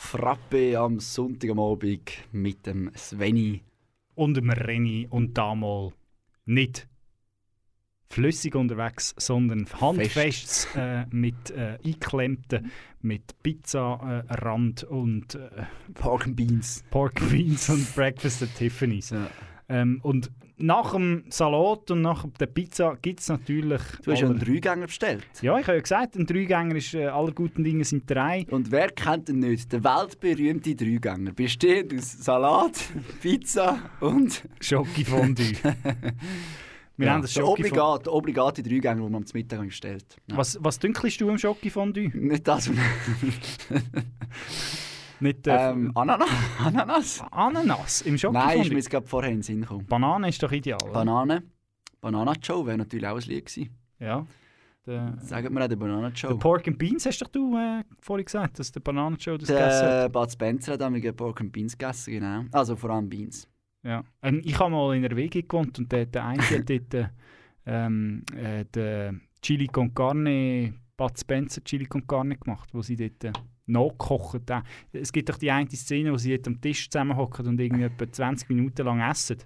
[0.00, 3.62] Frappe am Sonntag am Abend mit dem Sveni.
[4.14, 5.92] Und dem Renny und damals
[6.46, 6.88] nicht
[8.08, 15.48] flüssig unterwegs, sondern handfest äh, mit äh, eingeklemmten, mit Pizza-Rand und äh,
[15.94, 16.82] Pork Beans.
[16.90, 19.14] Pork Beans und Breakfast at Tiffany's.
[19.70, 23.80] Ähm, und nach dem Salat und nach der Pizza gibt es natürlich...
[24.04, 25.24] Du hast ja einen Dreigänger bestellt.
[25.40, 28.46] Ja, ich habe ja gesagt, ein Dreigänger ist äh, aller guten Dinge sind drei.
[28.50, 29.72] Und wer kennt ihn nicht?
[29.72, 31.32] Der weltberühmte Dreigänger.
[31.32, 32.72] Bestehend aus Salat,
[33.22, 34.42] Pizza und...
[34.60, 35.52] Schoki-Fondue.
[36.96, 40.04] Wir ja, haben das obligat, der obligate Dreigänger, den man zum Mittag bestellt.
[40.26, 40.36] Ja.
[40.36, 42.10] Was, was dünkelst du am Schoki-Fondue?
[42.12, 42.70] Nicht das.
[45.20, 46.28] Nicht äh, ähm, Ananas?
[46.58, 47.24] Ananas?
[47.30, 49.86] Ananas im Schoki Nein, ist mir jetzt gerade vorher in den Sinn gekommen.
[49.86, 50.80] Banane ist doch ideal.
[50.82, 50.92] oder?
[50.92, 51.42] Banane.
[52.00, 53.70] Banana Joe wäre natürlich auch ein Lied gewesen.
[53.98, 54.26] Ja.
[54.86, 56.32] Der, Sagen wir auch den Banana Joe.
[56.32, 59.48] der Pork and Beans hast doch du äh, vorhin gesagt, dass der Banana Joe das
[59.48, 59.92] gegessen hat.
[59.92, 62.44] Der Bud Spencer hat damals Pork and Beans gegessen, genau.
[62.52, 63.46] Also vor allem Beans.
[63.82, 64.02] Ja.
[64.22, 67.08] Ähm, ich habe mal in einer WG gewohnt und der, der eine hat dort äh,
[67.66, 73.24] ähm, äh, den, Chili con Carne, Bud Spencer Chili con Carne gemacht, wo sie dort
[73.24, 73.32] äh,
[73.70, 74.42] nachkochen.
[74.92, 78.48] Es gibt doch die eine Szene, wo sie am Tisch zusammenhocken und irgendwie etwa 20
[78.48, 79.38] Minuten lang essen.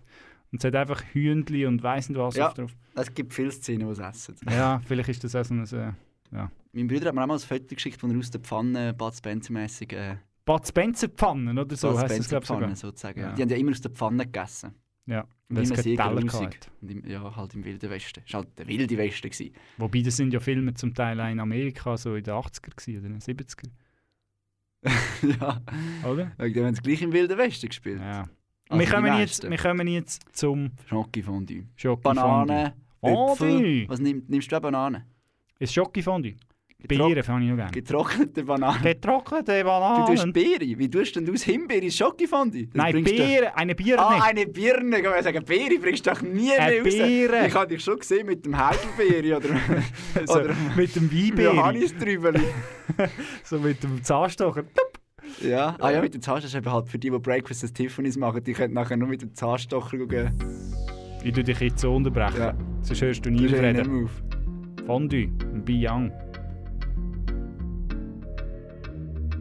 [0.52, 2.48] Und es hat einfach Hühnli und weiss nicht was Ja.
[2.48, 2.74] auf drauf.
[2.94, 4.36] Es gibt viele Szenen, die es essen.
[4.50, 5.64] Ja, vielleicht ist das auch so ein...
[5.64, 5.92] Äh,
[6.36, 6.50] ja.
[6.72, 9.14] Mein Bruder hat mir auch mal ein Foto geschickt, wo er aus der Pfanne Bud
[9.14, 12.76] Spencer-mässig äh, Bud Spencer Pfannen oder so Bud heisst das, glaube ich, Spencer-Pfanne sogar.
[12.76, 13.20] sozusagen.
[13.20, 13.32] Ja.
[13.32, 14.74] Die haben ja immer aus der Pfanne gegessen.
[15.06, 16.50] Ja, Und keine sehr Teller
[16.82, 18.22] im, ja, halt im Wilden Westen.
[18.26, 19.28] Es war halt der wilde Westen.
[19.30, 19.52] Gewesen.
[19.76, 22.98] Wobei, das sind ja Filme zum Teil auch in Amerika, so in den 80er gewesen,
[23.00, 23.68] oder in den 70er.
[25.40, 25.60] ja.
[26.08, 26.32] Oder?
[26.38, 28.00] Wegen dem haben sie gleich im Wilden Westen gespielt.
[28.00, 28.24] Ja.
[28.68, 31.64] Also wir, kommen jetzt, wir kommen jetzt zum Schokofondue.
[31.76, 33.88] Schoki Banane, Äpfel.
[33.88, 35.06] Was nimm, nimmst du auch Banane?
[35.58, 36.36] Ist Schokifondue?
[36.86, 37.70] Beeren fand ich noch gerne.
[37.70, 38.82] Getrocknete Bananen.
[38.82, 40.06] Getrocknete Du Bananen.
[40.06, 40.78] tust Beere.
[40.78, 42.66] Wie tust denn du aus Himbeere Schokofondue?
[42.66, 44.02] Das Nein, du- Beere, eine Birne.
[44.02, 44.98] Ah, eine Birne.
[44.98, 46.94] Ich wollte sagen, Beere bringst du doch nie Eine mehr raus.
[46.94, 47.46] Beere.
[47.46, 49.48] Ich habe dich schon gesehen mit dem Heidelbeere oder,
[50.26, 51.54] so, oder mit dem Weinbeere.
[51.54, 52.42] Johannistrübeli.
[53.44, 54.64] so mit dem Zahnstocher.
[55.40, 58.16] Ja, ah ja, mit dem Zahnstocher ist eben halt für die, die Breakfast at Tiffany's
[58.18, 60.32] machen, die können nachher nur mit dem Zahnstocher gehen.
[61.24, 62.38] Ich tue dich jetzt so unterbrechen.
[62.38, 62.54] Ja.
[62.82, 64.10] Sonst hörst du nie reden.
[64.86, 65.64] Fondue, ein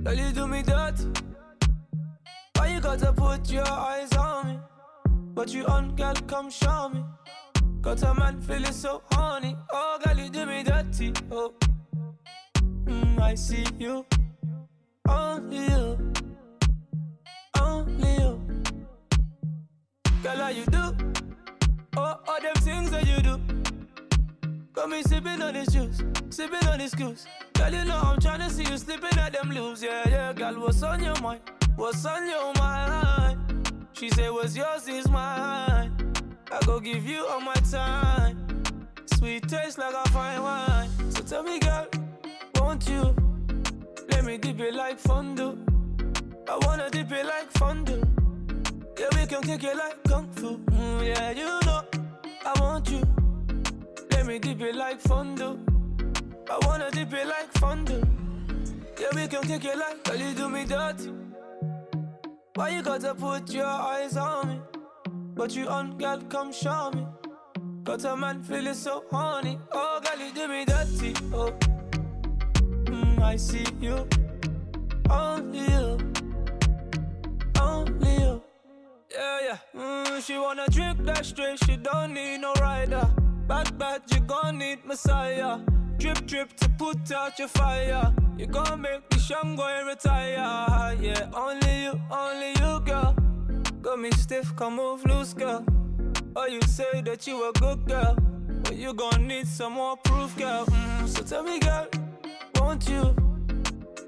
[0.03, 1.05] Girl, you do me dirty.
[2.57, 4.59] Why you gotta put your eyes on me?
[5.33, 7.05] But you on, girl, come show me.
[7.79, 9.55] Got a man feeling so horny.
[9.71, 11.13] Oh, girl, you do me dirty.
[11.31, 11.53] Oh,
[12.85, 14.05] mm, I see you.
[15.07, 16.11] Only you.
[17.61, 18.41] Only you.
[20.21, 20.97] Girl, how you do?
[21.95, 23.39] Oh, all them things that you do.
[24.73, 27.25] Got me sipping on this juice, sipping on this goose.
[27.63, 29.81] Girl, you know I'm tryna see you slipping at them loose.
[29.81, 31.39] Yeah, yeah, girl, what's on your mind?
[31.77, 33.71] What's on your mind?
[33.93, 35.93] She said, What's yours is mine.
[36.51, 38.65] I go give you all my time.
[39.05, 40.89] Sweet taste like a fine wine.
[41.11, 41.87] So tell me, girl,
[42.55, 43.15] won't you
[44.09, 45.57] let me dip it like fondue?
[46.49, 48.03] I wanna dip it like fondue.
[48.99, 50.57] Yeah, we can kick it like kung fu.
[50.57, 51.81] Mm, yeah, you know
[52.45, 53.03] I want you.
[54.11, 55.72] Let me dip it like fondue.
[56.49, 58.01] I wanna dip it like fondue.
[58.99, 61.11] Yeah, we can kick it like girl, you do me dirty.
[62.55, 64.61] Why you gotta put your eyes on me?
[65.35, 67.05] But you on, girl, come show me.
[67.83, 69.57] Got a man feeling so horny.
[69.71, 71.13] Oh, girl, you do me dirty.
[71.33, 71.51] Oh,
[72.85, 74.07] mm, I see you.
[75.09, 75.97] Only you.
[77.59, 78.43] Only you.
[79.11, 79.57] Yeah, yeah.
[79.75, 83.09] Mm, she wanna drink that straight, she don't need no rider.
[83.47, 85.59] Bad, bad, you gon' need Messiah.
[86.03, 88.13] Drip, drip to put out your fire.
[88.37, 90.97] You gon' make the young boy retire.
[90.99, 93.15] Yeah, only you, only you, girl.
[93.81, 95.63] Got me stiff, come move loose, girl.
[96.35, 98.17] Oh, you say that you a good girl.
[98.63, 100.65] But you gon' need some more proof, girl.
[100.65, 101.87] Mm, so tell me, girl,
[102.55, 103.15] won't you?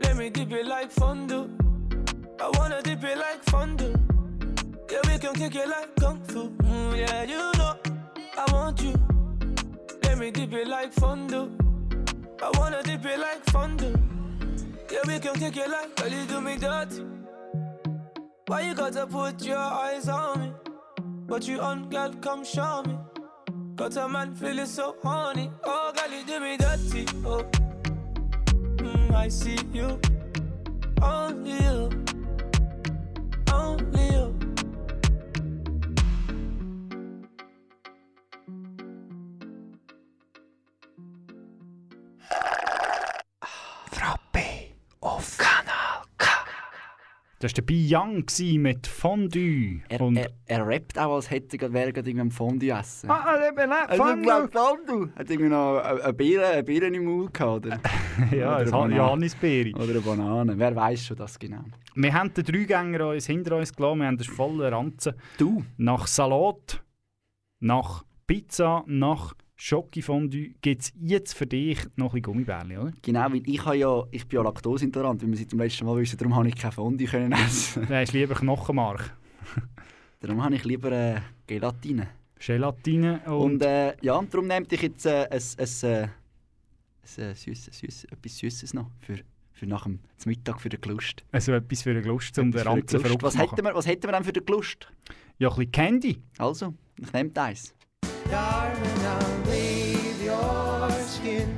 [0.01, 1.49] Let me dip it like fondue.
[2.41, 3.95] I wanna dip it like fondue.
[4.91, 6.49] Yeah, we can kick it like kung fu.
[6.49, 7.77] Mm, yeah, you know
[8.38, 8.95] I want you.
[10.03, 11.64] Let me dip it like fondue.
[12.45, 13.95] I wanna dip it like fondue.
[14.91, 17.03] Yeah, we can kick it like girl, you do me dirty.
[18.45, 20.51] Why you gotta put your eyes on me?
[21.25, 22.95] But you on, girl, come show me.
[23.75, 25.49] Got a man feeling so horny.
[25.63, 27.08] Oh, girl, you do me dirty.
[27.25, 27.43] Oh,
[28.77, 29.99] mm, I see you.
[31.01, 31.89] Only you.
[33.51, 33.94] Only
[47.45, 48.25] Das war der Biang
[48.57, 49.81] mit Fondue.
[49.87, 53.07] Er, Und er, er rappt auch, als hätte er wäre gerade irgendwie am Fondue essen.
[53.07, 54.49] Ah, äh, Also, Fondue.
[54.51, 55.09] Fondue.
[55.15, 57.79] Hat irgendwie noch eine Beere, eine Beere im Mund gehabt, oder?
[58.35, 58.95] ja, Oder das eine.
[58.95, 59.75] Johannisbeere.
[59.75, 60.57] Oder eine Banane.
[60.57, 61.61] Wer weiß schon das genau.
[61.93, 65.13] Wir haben den Dreigänger uns hinter uns gelassen, wir haben das volle Ranzen.
[65.37, 65.63] Du?
[65.77, 66.83] Nach Salat,
[67.59, 72.91] nach Pizza, nach Schokifondue gibt es jetzt für dich noch ein Gummibärli, oder?
[73.01, 75.97] Genau, weil ich, habe ja, ich bin ja laktoseintolerant, wie wir seit dem letzten Mal
[75.97, 76.18] wissen.
[76.18, 77.86] Darum habe ich kein Fondue können essen.
[77.88, 79.16] Du hast lieber Knochenmark.
[80.20, 82.10] darum habe ich lieber äh, Gelatine.
[82.38, 83.34] Gelatine und...
[83.34, 86.08] Und äh, ja, und darum nehme ich jetzt äh, ein, ein, äh,
[87.18, 89.20] ein, äh, etwas Süßes noch für,
[89.53, 91.24] für nach dem Mittag für den Gelust.
[91.32, 93.51] Also etwas für den Gelust, um den Ranzen verrückt was zu machen.
[93.51, 94.91] hätten, wir, was hätten wir denn für den Gelust?
[95.39, 96.18] Ja, ein bisschen Candy.
[96.38, 97.74] Also, ich nehme eins.
[98.30, 101.55] Darling, I'll leave your skin.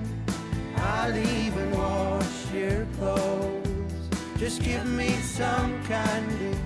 [0.76, 3.64] I'll even wash your clothes.
[4.38, 6.58] Just give me some candy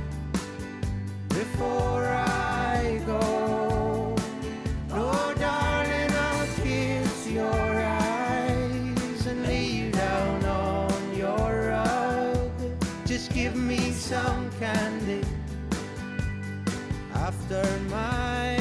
[1.30, 4.16] before I go.
[4.92, 12.52] Oh, darling, I'll kiss your eyes and lay you down on your rug.
[13.06, 15.24] Just give me some candy
[17.14, 18.61] after my.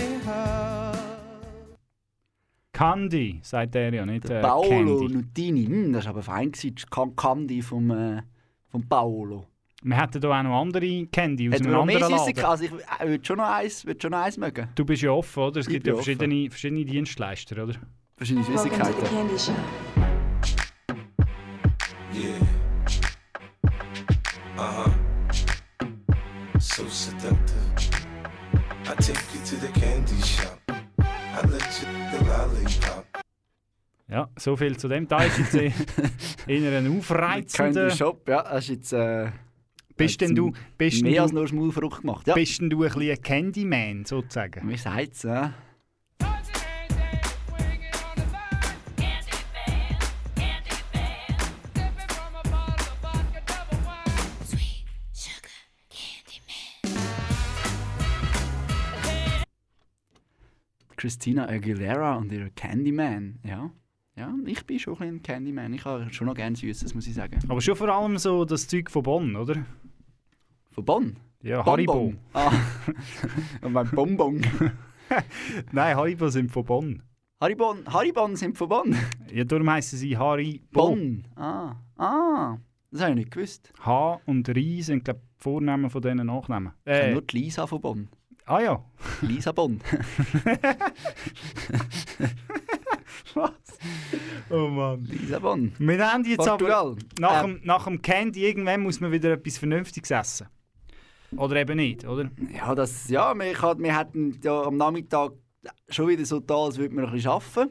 [2.80, 5.14] Candy, sagt er ja, nicht äh, Paolo Candy.
[5.14, 8.22] Nutini, hm, das war aber fein, gewesen, Candy vom, äh,
[8.70, 9.48] vom Paolo.
[9.82, 12.42] Wir hätten hier auch noch andere Candy aus Hätten einem wir noch mehr anderen Süßigkeiten?
[12.42, 12.50] Laden.
[12.50, 14.68] Also ich äh, würde schon noch eins, würde schon noch eins mögen.
[14.74, 15.60] Du bist ja offen, oder?
[15.60, 17.74] Es Ich gibt ja verschiedene, verschiedene Dienstleister, oder?
[18.16, 19.04] Verschiedene Süßigkeiten.
[22.14, 22.32] Yeah.
[24.56, 24.90] Uh huh.
[26.58, 27.60] So seductive.
[28.86, 30.59] I take you to the candy shop.
[34.10, 35.06] Ja, so viel zu dem.
[35.06, 35.70] Da ist jetzt äh,
[36.48, 37.82] eher ein aufreizender...
[37.82, 38.92] Candy Shop, ja, das ist jetzt...
[38.92, 39.30] Äh,
[39.96, 42.34] Bist denn du, bist mehr als du, nur Schmaulfrucht gemacht, ja.
[42.34, 44.68] bist denn du ein bisschen ein Candyman, sozusagen?
[44.68, 45.54] Wie sagt's, ja?
[60.96, 63.70] Christina Aguilera und ihr Candyman, ja.
[64.16, 65.72] Ja, ich bin schon ein Candyman.
[65.72, 67.38] Ich habe schon noch gerne Süßes, muss ich sagen.
[67.48, 69.64] Aber schon vor allem so das Zeug von Bonn, oder?
[70.72, 71.16] Von Bonn?
[71.42, 71.92] Ja, Haribo.
[71.94, 72.18] Bonbon.
[72.34, 72.52] Ah,
[73.62, 74.40] und mein Bonbon.
[75.72, 77.02] Nein, Haribo sind von Bonn.
[77.40, 78.94] Haribon, Haribon sind von Bonn.
[79.32, 80.66] Ja, darum heissen sie Haribo.
[80.72, 81.26] Bonn.
[81.36, 82.58] Ah, ah,
[82.90, 83.72] das habe ich nicht gewusst.
[83.80, 86.72] H und Ri sind, glaube ich, die Vornamen von diesen Nachnamen.
[86.84, 88.08] Äh, nur die Lisa von Bonn.
[88.44, 88.84] ah ja.
[89.22, 89.80] Lisa Bonn.
[94.50, 95.04] Oh Mann.
[95.04, 95.72] Lisa Bonn.
[95.78, 96.86] Wir haben jetzt Portugal.
[96.92, 97.46] aber nach, Äh.
[97.46, 100.48] dem, nach dem Candy irgendwann muss man wieder etwas Vernünftiges essen.
[101.36, 102.30] Oder eben nicht, oder?
[102.52, 105.32] Ja, das, ja wir, wir hatten ja am Nachmittag
[105.88, 107.70] schon wieder so da, als würde man ein bisschen arbeiten.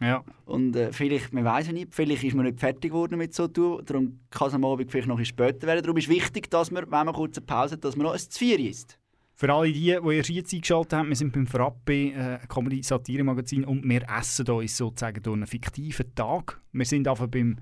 [0.00, 0.24] Ja.
[0.44, 3.46] Und äh, vielleicht, man weiß ja nicht, vielleicht ist man nicht fertig geworden mit so
[3.46, 3.82] tun.
[3.84, 5.82] Darum kann es am Abend vielleicht noch ein bisschen später werden.
[5.82, 8.18] Darum ist wichtig, dass man, wenn man kurz eine Pause hat, dass man noch ein
[8.18, 8.98] Zvier isst.
[9.38, 13.86] Für alle die, die erst jetzt eingeschaltet haben, wir sind beim Frappe äh, Comedy-Satire-Magazin und
[13.86, 16.58] wir essen uns sozusagen durch einen fiktiven Tag.
[16.72, 17.58] Wir sind einfach beim,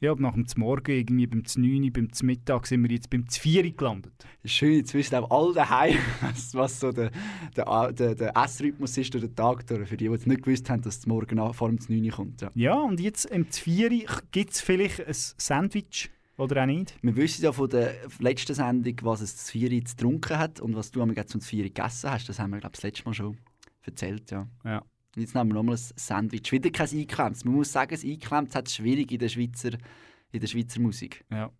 [0.00, 4.14] ja, nach dem Morgen, irgendwie beim 9, beim Mittag sind wir jetzt beim 4 gelandet.
[4.20, 5.98] Das ist schön, jetzt wissen auch alle daheim,
[6.54, 7.10] was, so der,
[7.58, 9.66] der, der, der Essrhythmus ist durch den Tag.
[9.66, 12.40] Durch, für die, die jetzt nicht gewusst haben, dass es morgen vor dem 9 kommt.
[12.40, 12.50] Ja.
[12.54, 16.94] Ja, und jetzt im 4 gibt es vielleicht ein Sandwich oder auch nicht.
[17.02, 20.74] Wir wissen ja von der letzten Sendung, was es zu Vieri zu getrunken hat und
[20.74, 22.28] was du am zum Vieri gegessen hast.
[22.28, 23.36] Das haben wir, glaube ich, das letzte Mal schon
[23.82, 24.30] erzählt.
[24.30, 24.48] Ja.
[24.64, 24.78] Ja.
[25.14, 26.50] Und Jetzt nehmen wir nochmal ein Sandwich.
[26.52, 27.44] Wieder kein Einklemmtes.
[27.44, 29.72] Man muss sagen, das Einklemmtes hat es schwierig in der Schweizer,
[30.30, 31.24] in der Schweizer Musik.
[31.30, 31.50] Ja.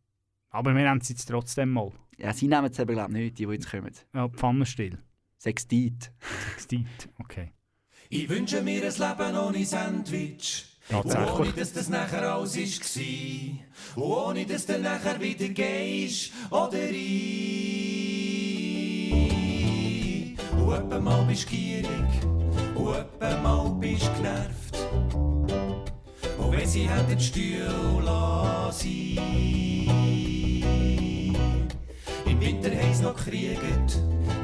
[0.51, 1.93] Aber wir nehmen es jetzt trotzdem mal.
[2.19, 3.93] Ja, sie nehmen es eben, glaube ich, nicht, die, die jetzt kommen.
[4.15, 4.99] Ja, Pfannenstiel.
[5.39, 6.13] Sextit.
[6.57, 7.53] Sextit, okay.
[8.09, 10.72] Ich wünsche mir ein Leben ohne Sandwich.
[10.89, 11.41] Tatsächlich.
[11.41, 12.65] Ohne, dass das nachher alles war.
[13.97, 16.33] Und ohne, dass du nachher wieder gehst.
[16.51, 17.97] Oder ich.
[20.53, 21.89] Und etwa mal bist du gierig.
[22.75, 24.77] Und etwa mal bist du genervt.
[26.39, 29.19] Und wenn sie hätten die Stühle lassen.
[32.27, 33.99] Im Winter haben sie noch gekriegt.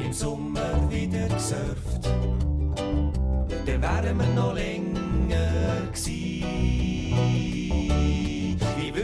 [0.04, 2.08] Im Sommer wieder gesurft
[3.68, 6.27] dann wären wir noch länger gsi.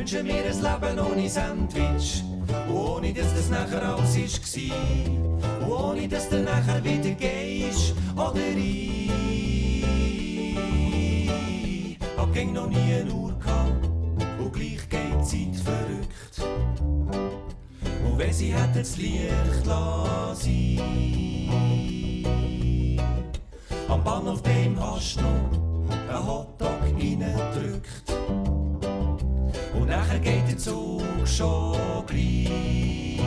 [0.05, 2.23] Wünsche mir ein Leben ohne Sandwich,
[2.71, 5.67] ohne dass das nachher alles war.
[5.67, 9.09] Ohne dass du nachher wieder gehst, oder ich.
[12.19, 13.89] Hab gegen noch nie eine Uhr gehabt,
[14.39, 16.43] und gleich geht die Zeit verrückt.
[18.05, 20.81] Und wenn sie hätten das Licht lassen,
[23.89, 28.13] am Bahnhof dem hast du noch einen Hotdog reingedrückt.
[29.75, 33.21] Und nachher geht der Zug schon gleich.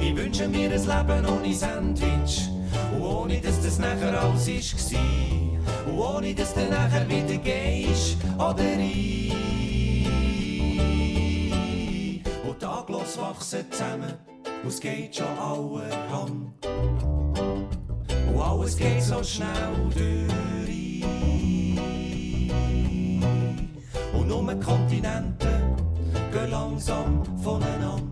[0.00, 2.48] Ich wünsche mir ein Leben ohne Sandwich.
[2.94, 5.00] Und ohne dass das nachher alles war.
[5.86, 8.16] Und ohne dass du nachher wieder gehst.
[8.38, 9.32] Oder ich.
[12.48, 14.14] Und taglos wachsen zusammen.
[14.62, 16.66] Und es geht schon allerhand.
[18.28, 19.46] Und alles geht so schnell
[19.94, 20.87] durch.
[24.28, 25.48] Nur Kontinente
[26.32, 28.02] gehen langsam voneinander.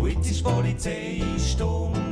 [0.00, 2.11] Und jetzt ist Polizeistunde gleich.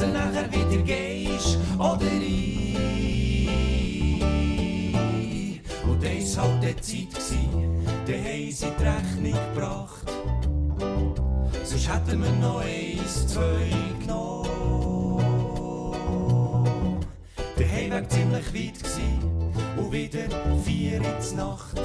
[0.00, 2.78] Du nachher wieder gehst, oder ich.
[5.84, 7.48] Und das war halt die Zeit, gsi,
[8.06, 10.06] da haben sie die Rechnung gebracht.
[11.64, 13.70] Sonst hätten wir noch eins, zwei
[14.00, 14.40] genommen.
[17.58, 19.18] Der Heimweg ziemlich weit gsi
[19.76, 20.28] und wieder
[20.64, 21.80] vier in Nacht.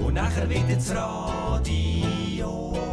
[0.00, 2.89] Und nachher wieder das Radio.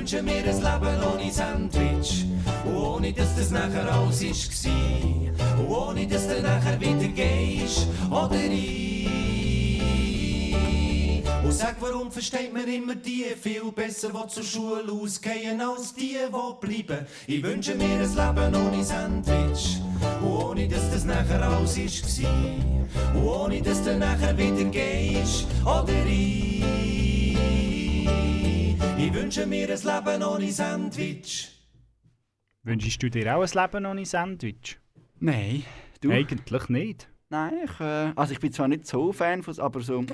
[0.00, 2.24] Wünsche mir ein Leben ohne Sandwich.
[2.64, 4.66] Und ohne dass das nachher alles ist.
[4.66, 7.86] Und ohne dass du nachher wieder gehst.
[8.10, 9.10] Oder ich.
[11.44, 16.16] Und sag, warum versteht man immer die viel besser, die zur Schule ausgehen, als die,
[16.16, 17.06] die bleiben?
[17.26, 19.80] Ich wünsche mir ein Leben ohne Sandwich.
[20.22, 22.22] Und ohne dass das nachher alles ist.
[23.14, 25.44] Und ohne dass du nachher wieder gehst.
[25.62, 27.09] Oder ich.
[29.10, 31.48] Ich wünsche mir ein Leben ohne Sandwich.
[32.62, 34.78] Wünschst du dir auch ein Leben ohne Sandwich?
[35.18, 35.64] Nein.
[36.00, 36.12] Du?
[36.12, 37.08] Eigentlich nicht.
[37.28, 40.04] Nein, ich, äh, also ich bin zwar nicht so Fan von aber so...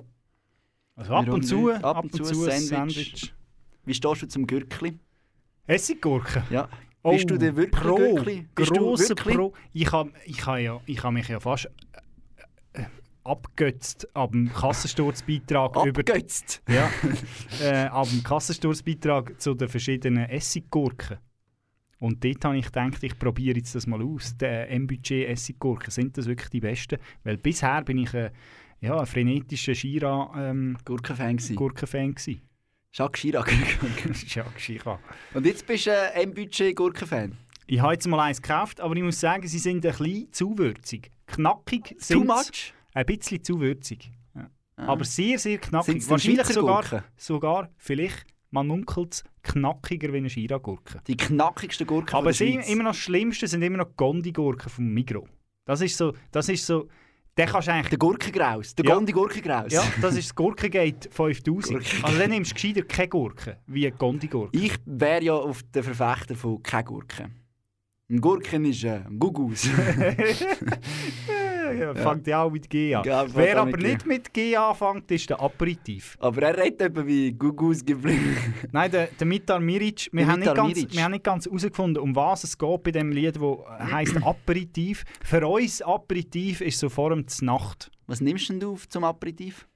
[0.95, 1.85] Also ab und zu, nicht?
[1.85, 3.35] ab und zu ein Sandwich.
[3.85, 4.99] Wie stehst du zum Gürkli?
[5.67, 6.45] Essiggurken?
[6.49, 6.67] Ja.
[7.03, 8.49] Bist du der wirklich Oh, Pro, Gürkli?
[8.55, 9.37] Bist du grosser wirklich?
[9.37, 9.53] Pro.
[9.75, 11.69] Ich habe ich ha ja, ich ha mich ja fast
[13.27, 15.77] abgötzt ab dem Kassensturzbeitrag.
[15.87, 16.63] über- Abgötzt?
[16.69, 16.91] Ja.
[17.63, 21.19] äh, ab dem Kassensturzbeitrag zu den verschiedenen Essiggurken.
[21.99, 24.37] Und dort habe ich gedacht, ich probiere jetzt das mal aus.
[24.37, 26.99] Die M-Budget Essiggurken, sind das wirklich die besten?
[27.25, 28.31] Weil bisher bin ich ein,
[28.81, 31.55] ja, ein frenetischer Shira ähm, Gurkenfan gsi.
[31.55, 32.43] Gurkenfan gsi.
[32.93, 33.51] Jacques Chirac.
[34.27, 35.01] Jacques Chirac.
[35.35, 37.37] Und jetzt bist du ein M-Budget-Gurkenfan?
[37.67, 40.57] Ich habe jetzt mal eins gekauft, aber ich muss sagen, sie sind ein bisschen zu
[40.57, 41.11] würzig.
[41.27, 42.73] Knackig Too sind much?
[42.97, 44.11] Ein bisschen zu würzig.
[44.35, 44.49] Ja.
[44.77, 44.87] Ah.
[44.87, 45.87] Aber sehr, sehr knackig.
[45.87, 51.01] Sind's Wahrscheinlich sogar, sogar, vielleicht, man munkelt es, knackiger wie eine Shira-Gurke.
[51.07, 52.69] Die knackigsten Gurken Aber der Schweiz.
[52.71, 55.29] immer noch das Schlimmste sind immer noch Gondi-Gurken vom Migro.
[55.67, 56.89] Das ist so, das ist so,
[57.37, 57.91] der kannst eigentlich...
[57.91, 58.95] Der Gurkengraus, der Ja.
[58.95, 59.73] Gondi-Gurkengraus.
[59.75, 61.79] Ja, das ist das Gurkengate 5000.
[61.79, 64.57] Gurken- Also dann nimmst du gescheiter keine Gurke, wie eine Gondi-Gurke.
[64.57, 67.35] Ich wäre ja auf der Verfechter von keine Gurken.
[68.09, 69.69] Ein Gurken ist ein Gugus.
[71.73, 73.05] ja, ja, fängt ja auch mit G an.
[73.05, 76.17] Ja, Wer aber nicht mit G anfängt, ist der Aperitif.
[76.21, 78.37] Aber er redet eben wie Gugus geblieben.
[78.73, 80.93] Nein, der, der Mitar Miric, wir, Der haben nicht Mitar ganz, Miric.
[80.95, 85.05] wir haben nicht ganz herausgefunden, um was es geht bei dem Lied, das heisst Aperitif.
[85.25, 89.67] Für uns Aperitif ist so vor dem Nacht Was nimmst denn du auf zum Aperitif?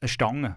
[0.00, 0.56] eine Stange.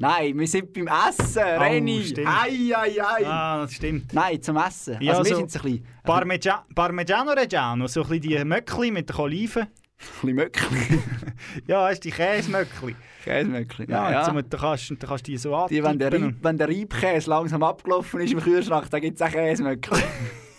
[0.00, 2.02] Nein, wir sind beim Essen, Reni.
[2.04, 2.26] stimmt.
[2.26, 3.26] Ei, ei, ei.
[3.26, 4.14] Ah, das stimmt.
[4.14, 4.96] Nein, zum Essen.
[4.98, 8.44] Ja, also wir so sind ein bisschen, ein Parmegia Parmigiano Reggiano, so ein bisschen die
[8.46, 9.66] Möckli mit den Oliven.
[9.98, 10.98] bisschen Möckli.
[11.66, 12.96] Ja, hast die Käsemöckli.
[13.24, 13.84] Käsemöckli.
[13.90, 14.42] Ja, Ja, ja.
[14.42, 17.62] da kannst, da kannst du die so Die, wenn, der Reib, wenn der Reibkäse langsam
[17.62, 20.00] abgelaufen ist im Kühlschrank, dann gibt es auch Käsemöckli.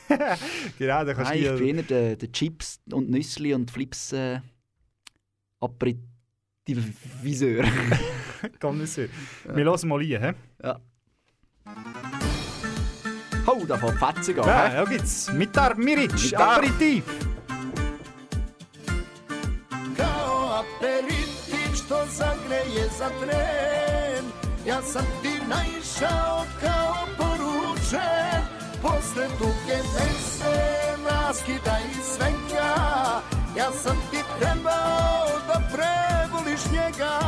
[0.78, 1.64] Genau, da kannst Nein, du ich die...
[1.66, 4.42] bin eher der, der Chips und Nüssli und Flips äh,
[8.60, 8.60] Aperitivviseur.
[8.60, 9.08] Connoisseur.
[9.56, 10.34] Wir hören mal rein, hä?
[10.64, 10.80] ja.
[13.48, 14.48] Oh, da fängt Fetzen an.
[14.48, 15.32] Ja, ja gibt's.
[15.34, 16.58] Mitar Miric, Mitar.
[16.58, 17.04] Aperitif.
[19.98, 24.26] Kao aperitiv što zagreje za tren
[24.66, 28.42] Ja sam ti naišao kao poručen
[28.82, 30.58] Posle duge veze
[31.10, 32.76] raskida i svega
[33.58, 37.20] Ja sam ti trebao da prevoliš njega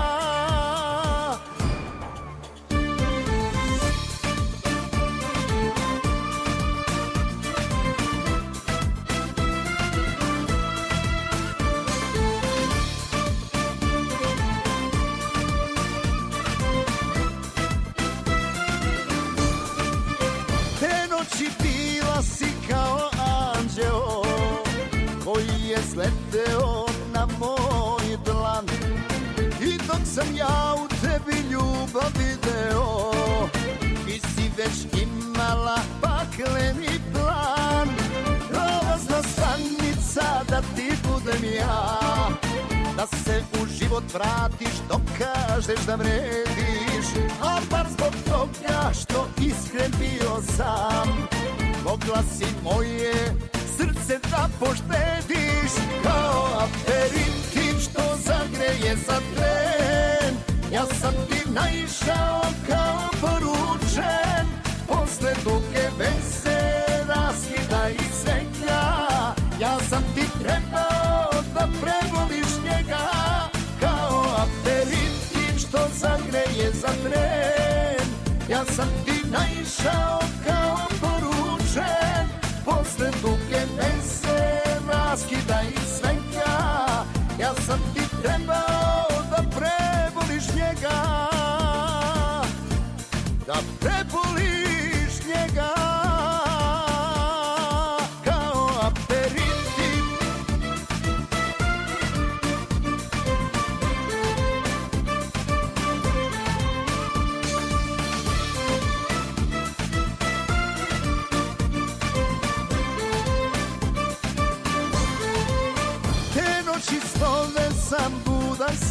[25.94, 28.66] sleteo na moj dlan.
[29.62, 33.12] I dok sam ja u tebi ljubav video
[34.06, 37.90] Ti si već imala pakleni plan.
[38.50, 42.00] Prolazna stanica da ti budem ja.
[42.98, 47.06] Da se u život vratiš dok kažeš da vrediš.
[47.42, 51.28] A bar zbog toga što iskren bio sam
[51.86, 53.14] Mogla si moje
[53.84, 55.72] srce da poštediš
[56.04, 60.36] Kao aperitiv što zagreje za tren.
[60.72, 64.46] Ja sam ti naišao kao poručen
[64.88, 66.60] Posle duge veze
[67.08, 68.84] raskida i svega
[69.62, 73.08] Ja sam ti trebao da prevoliš njega
[73.80, 78.08] Kao aperitiv što zagreje za tren.
[78.50, 82.28] Ja sam ti naišao kao poručen
[82.66, 83.43] Posle duge
[87.68, 91.00] sam ti trebao da preboliš njega
[93.48, 94.23] Da preboliš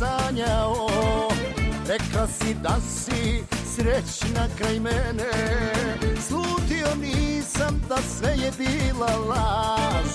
[0.02, 0.88] sanjao
[1.88, 5.32] Rekla si da si srećna kraj mene
[6.20, 10.10] Slutio nisam da sve je bila laž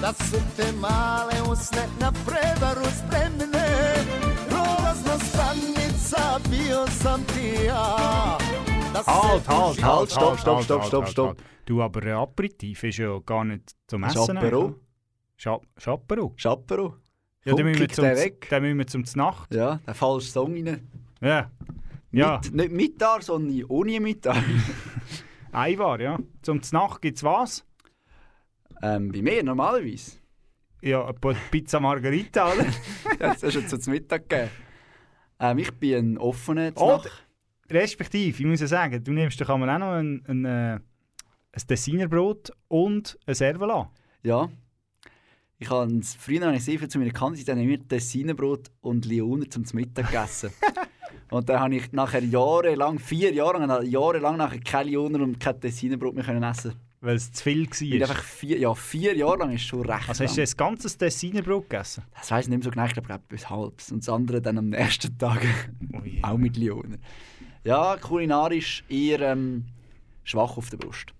[0.00, 3.94] Da su te male usne na prevaru spremne
[4.48, 8.38] Prolazna stanica bio sam ti ja
[9.06, 11.38] Halt, halt, halt, stopp, stopp, stopp, stopp, stopp.
[11.66, 14.38] Du, aber Aperitif ist ja gar nicht zum Essen.
[15.36, 16.32] Scha Schapero.
[16.36, 16.94] Schapero.
[17.44, 18.46] Ja, dann müssen, wir zum, weg.
[18.50, 19.54] dann müssen wir zum Znacht.
[19.54, 20.88] Ja, der falsche Song rein.
[21.20, 21.50] Ja.
[22.10, 24.36] Ja, Mit, nicht mit da, sondern ohne mit da.
[25.52, 26.18] Eivar, ja.
[26.42, 27.64] Zum Znacht gibt es was?
[28.84, 30.18] ähm, bei mir normalerweise.
[30.82, 32.66] Ja, eine Pizza Margarita, oder?
[33.18, 34.50] Das hast du zum Mittag gegeben.
[35.40, 37.26] Ähm, ich bin ein offener Znacht.
[37.70, 42.52] Respektive, ich muss ja sagen, du nimmst doch auch noch ein, ein, äh, ein Designerbrot
[42.68, 43.90] und ein Servola.
[44.22, 44.50] Ja.
[45.58, 49.06] Ich habe früher habe ich sehr viel zu meiner Kante, dann haben wir Tessinerbrot und
[49.06, 50.50] Lioner zum Mittag gegessen.
[51.30, 55.60] und dann habe ich nachher jahrelang, vier Jahre lang, jahrelang nachher keine Lioner und kein
[55.60, 56.74] Tessinerbrot mehr können essen.
[57.04, 58.08] Weil es zu viel Weil war.
[58.08, 60.48] einfach vier, ja, vier Jahre lang ist schon recht Also hast du lang.
[60.50, 62.02] ein ganzes Designerbrot gegessen?
[62.18, 63.92] Das weiß ich nicht mehr so genau, ich glaube etwas halbs.
[63.92, 65.42] Und das andere dann am nächsten Tag
[66.22, 66.96] auch mit Lioner.
[67.62, 69.66] Ja, kulinarisch eher ähm,
[70.22, 71.12] schwach auf der Brust.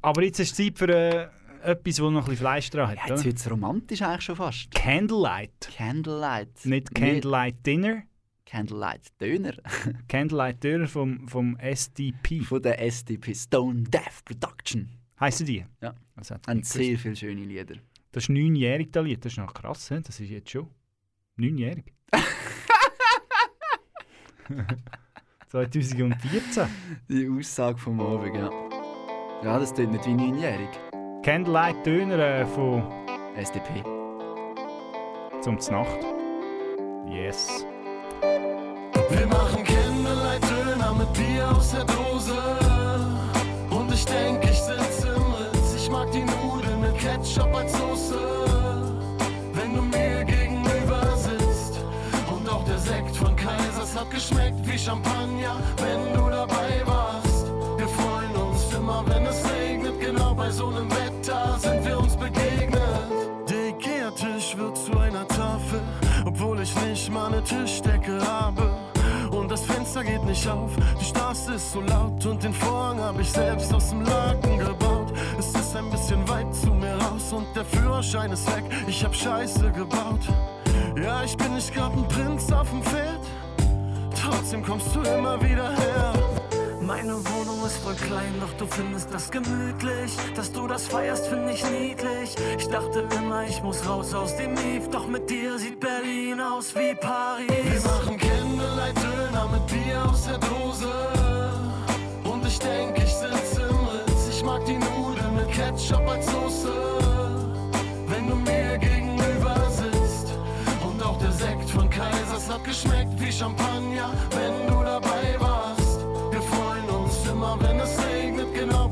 [0.00, 1.28] Aber jetzt ist Zeit für äh,
[1.62, 2.96] etwas, wo noch ein bisschen Fleisch dran hat.
[2.96, 4.70] Ja, jetzt wird es romantisch eigentlich schon fast.
[4.72, 5.70] Candlelight.
[5.76, 6.64] Candlelight.
[6.64, 8.02] Nicht Candlelight Dinner.
[8.46, 9.54] Candlelight Döner.
[10.08, 12.40] Candlelight Dinner vom, vom SDP.
[12.40, 14.88] Von der SDP Stone Death Production.
[15.20, 15.64] Heissen die?
[15.80, 15.94] Ja.
[16.16, 17.76] Hat Haben nicht sehr viele schöne Lieder.
[18.12, 19.24] Das ist neunjährig, das Lied.
[19.24, 20.68] Das ist noch krass, das ist jetzt schon.
[21.36, 21.92] Neunjährig.
[25.48, 26.66] 2014.
[27.08, 28.50] Die Aussage vom Abend, ja.
[29.44, 30.89] Ja, das tut nicht wie neunjährig.
[31.22, 32.82] Candlelight Döner äh, von
[33.36, 33.84] SDP.
[35.42, 35.98] zum Znacht.
[37.06, 37.66] Yes.
[39.10, 42.38] Wir machen Candlelight-Döner mit Bier aus der Dose.
[43.68, 45.74] Und ich denk, ich sitz im Ritz.
[45.76, 48.18] Ich mag die Nudeln mit Ketchup als Soße.
[49.52, 51.84] Wenn du mir gegenüber sitzt.
[52.34, 57.46] Und auch der Sekt von Kaisers hat geschmeckt wie Champagner, wenn du dabei warst.
[57.76, 60.00] Wir freuen uns immer, wenn es regnet.
[60.00, 60.99] Genau bei so einem Wetter
[67.40, 68.70] eine Tischdecke habe.
[69.30, 70.70] Und das Fenster geht nicht auf,
[71.00, 75.12] die Straße ist so laut und den Vorhang habe ich selbst aus dem Laken gebaut.
[75.38, 79.14] Es ist ein bisschen weit zu mir raus und der Führerschein ist weg, ich hab
[79.14, 80.20] Scheiße gebaut.
[81.00, 83.20] Ja, ich bin nicht grad ein Prinz auf dem Pferd,
[84.20, 86.29] trotzdem kommst du immer wieder her.
[86.90, 90.16] Meine Wohnung ist voll klein, doch du findest das gemütlich.
[90.34, 92.34] Dass du das feierst, finde ich niedlich.
[92.58, 96.74] Ich dachte immer, ich muss raus aus dem Mief, doch mit dir sieht Berlin aus
[96.74, 97.46] wie Paris.
[97.48, 100.92] Wir machen Candlelight-Döner mit Bier aus der Dose.
[102.24, 104.28] Und ich denk, ich sitz im Ritz.
[104.28, 106.72] Ich mag die Nudeln mit Ketchup als Soße.
[108.08, 110.34] Wenn du mir gegenüber sitzt.
[110.84, 115.49] Und auch der Sekt von Kaisers hat geschmeckt wie Champagner, wenn du dabei warst.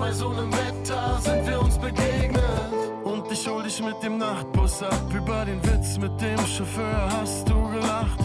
[0.08, 2.42] Bei so einem Wetter sind wir uns begegnet.
[3.04, 5.02] Und ich hol dich mit dem Nachtbus ab.
[5.14, 8.20] Über den Witz mit dem Chauffeur hast du gelacht.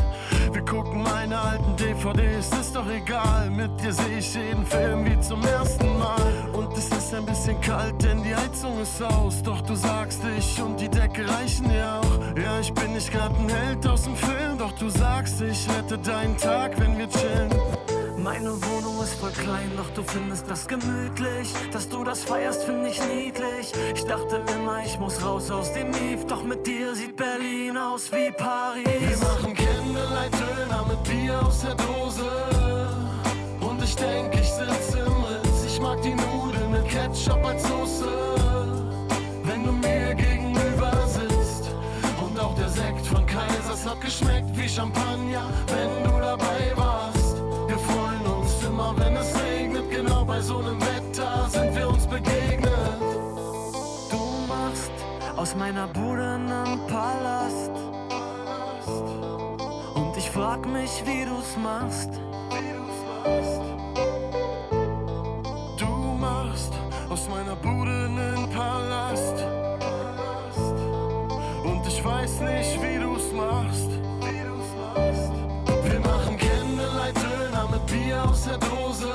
[0.54, 3.50] Wir gucken meine alten DVDs, ist doch egal.
[3.50, 6.52] Mit dir sehe ich jeden Film wie zum ersten Mal.
[6.54, 9.44] Und es ist ein bisschen kalt, denn die Heizung ist aus.
[9.44, 12.38] Doch du sagst, ich und die Decke reichen ja auch.
[12.42, 14.58] Ja, ich bin nicht grad ein Held aus dem Film.
[14.58, 17.50] Doch du sagst, ich rette deinen Tag, wenn wir chillen.
[18.24, 21.54] Meine Wohnung ist voll klein, doch du findest das gemütlich.
[21.74, 23.74] Dass du das feierst, finde ich niedlich.
[23.94, 26.26] Ich dachte immer, ich muss raus aus dem Mief.
[26.28, 28.86] Doch mit dir sieht Berlin aus wie Paris.
[28.86, 32.32] Wir machen Candlelight-Döner mit Bier aus der Dose.
[33.60, 35.66] Und ich denk, ich sitz im Ritz.
[35.68, 38.08] Ich mag die Nudeln mit Ketchup als Soße.
[39.44, 41.72] Wenn du mir gegenüber sitzt.
[42.26, 47.13] Und auch der Sekt von Kaisers hat geschmeckt wie Champagner, wenn du dabei warst.
[47.74, 52.06] Wir freuen uns immer, wenn es regnet, genau bei so einem Wetter sind wir uns
[52.06, 52.72] begegnet.
[54.12, 54.92] Du machst
[55.36, 57.72] aus meiner Bude einen Palast.
[59.96, 62.12] Und ich frag mich, wie du's machst.
[62.14, 63.63] Du
[78.54, 79.12] der Dose.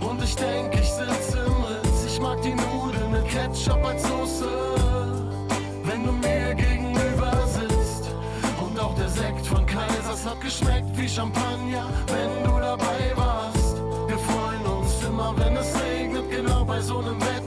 [0.00, 2.04] Und ich denk, ich sitz im Ritz.
[2.06, 4.48] Ich mag die Nudeln mit Ketchup als Soße.
[5.84, 8.10] Wenn du mir gegenüber sitzt.
[8.60, 13.76] Und auch der Sekt von Kaisers hat geschmeckt wie Champagner, wenn du dabei warst.
[14.08, 16.30] Wir freuen uns immer, wenn es regnet.
[16.30, 17.39] Genau bei so einem Wetter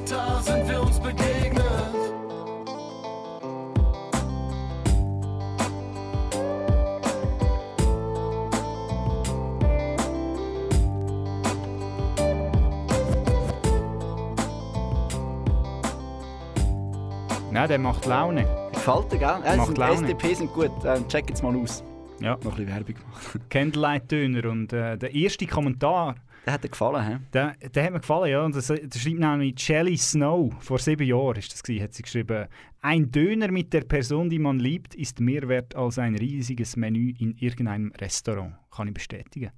[17.64, 18.46] Nein, der macht Laune.
[18.74, 19.40] Gefällt dir, gell?
[19.46, 19.94] Ja, Macht Laune.
[19.94, 20.72] SDP sind gut.
[20.84, 21.82] Ähm, check jetzt mal aus.
[22.20, 22.32] Ja.
[22.44, 23.40] Noch ein bisschen Werbung gemacht.
[23.50, 24.50] Candlelight-Döner.
[24.50, 27.20] Und äh, der erste Kommentar, Der hat dir gefallen, hä?
[27.32, 28.44] der, der hat mir gefallen, ja.
[28.44, 30.54] Und das, das schreibt nämlich Shelly Snow.
[30.60, 32.48] Vor sieben Jahren ist das gewesen, hat sie geschrieben.
[32.82, 37.14] Ein Döner mit der Person, die man liebt, ist mehr wert als ein riesiges Menü
[37.18, 38.56] in irgendeinem Restaurant.
[38.76, 39.52] Kann ich bestätigen.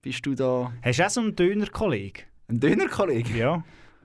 [0.00, 0.72] Bist du da...
[0.80, 2.22] Hast du auch so einen Dönerkollegen?
[2.46, 3.36] Ein Dönerkollege?
[3.36, 3.64] Ja.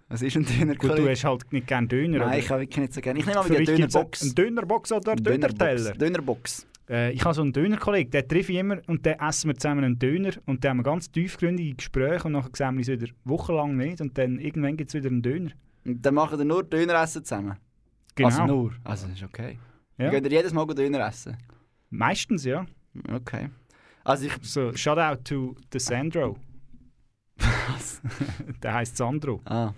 [0.10, 1.01] Was ist ein Gut, Dönerkollege?
[1.01, 2.20] du hast halt nicht gerne Döner.
[2.20, 2.38] Nein, oder?
[2.38, 3.20] ich habe wirklich nicht so gerne.
[3.20, 4.22] Ich nehme mich gibt's Dönerbox.
[4.22, 5.91] Eine Dönerbox oder Dönerteller?
[5.93, 6.68] Dönerbox.
[6.89, 9.84] Äh, ich habe so einen Dönerkollegen, den treffe ich immer und dann essen wir zusammen
[9.84, 13.14] einen Döner und dann haben wir ganz tiefgründige Gespräche und nachher sehen wir uns wieder
[13.26, 15.51] wochenlang nicht und dann irgendwann gibt es wieder einen Döner.
[15.86, 17.58] Und dann machen wir nur Döner essen zusammen?
[18.16, 18.30] Genau.
[18.30, 18.72] Also nur?
[18.86, 19.60] Also ist okay.
[19.97, 20.12] Ja.
[20.12, 21.38] Wir gehen jedes Mal Döner essen?
[21.89, 22.66] Meistens, ja.
[23.12, 23.49] Okay.
[24.05, 24.34] Also ich...
[24.41, 26.38] So, shout out to the Sandro.
[27.38, 28.01] Was?
[28.64, 29.41] der heißt Sandro.
[29.45, 29.74] Ah.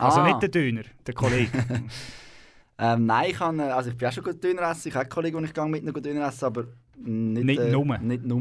[0.00, 0.26] Also Ah.
[0.28, 1.50] nicht der Döner, der Kollege.
[2.82, 4.88] Ähm, nein, ich, kann, äh, also ich bin auch schon gut Döner essen.
[4.88, 6.64] Ich habe einen Kollegen, den ich gehe mit noch Döner essen, aber
[6.96, 7.98] nicht, Nicht äh, nur.
[7.98, 8.40] Nicht nur.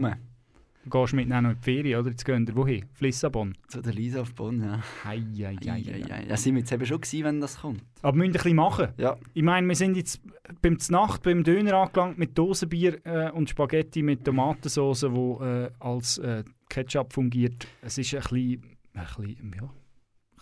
[0.85, 2.09] Du gehst mit ihnen noch in die Ferien, oder?
[2.11, 2.85] Jetzt gehen wir wohin?
[2.93, 3.57] Auf Lissabon.
[3.67, 4.79] Zu der Lisa auf Bonn, ja.
[5.03, 6.03] Hei, hei, hei, hei.
[6.07, 7.83] Ja, ja, sind wir jetzt eben schon gewesen, wenn das kommt.
[8.01, 8.87] Aber wir müssen ein bisschen machen.
[8.95, 9.17] Ja.
[9.33, 10.21] Ich meine, wir sind jetzt
[10.61, 16.17] beim Znacht beim Döner angelangt mit Dosenbier äh, und Spaghetti mit Tomatensauce, die äh, als
[16.19, 17.67] äh, Ketchup fungiert.
[17.81, 19.69] Es ist ein bisschen, ein bisschen, ja,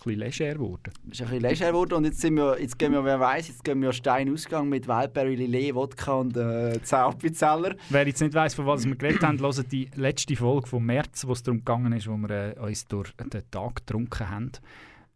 [0.04, 0.92] bisschen leger geworden.
[1.10, 3.48] Es ist ein bisschen leger geworden und jetzt, sind wir, jetzt gehen wir, wer weiß,
[3.48, 7.76] jetzt gehen wir Steinausgang mit Wildberry Lillet, Wodka und äh, 10 Appenzeller.
[7.90, 11.26] Wer jetzt nicht weiss, von was wir geredet haben, hört die letzte Folge vom März,
[11.26, 14.52] wo es darum gegangen ist, wo wir äh, uns durch den Tag getrunken haben.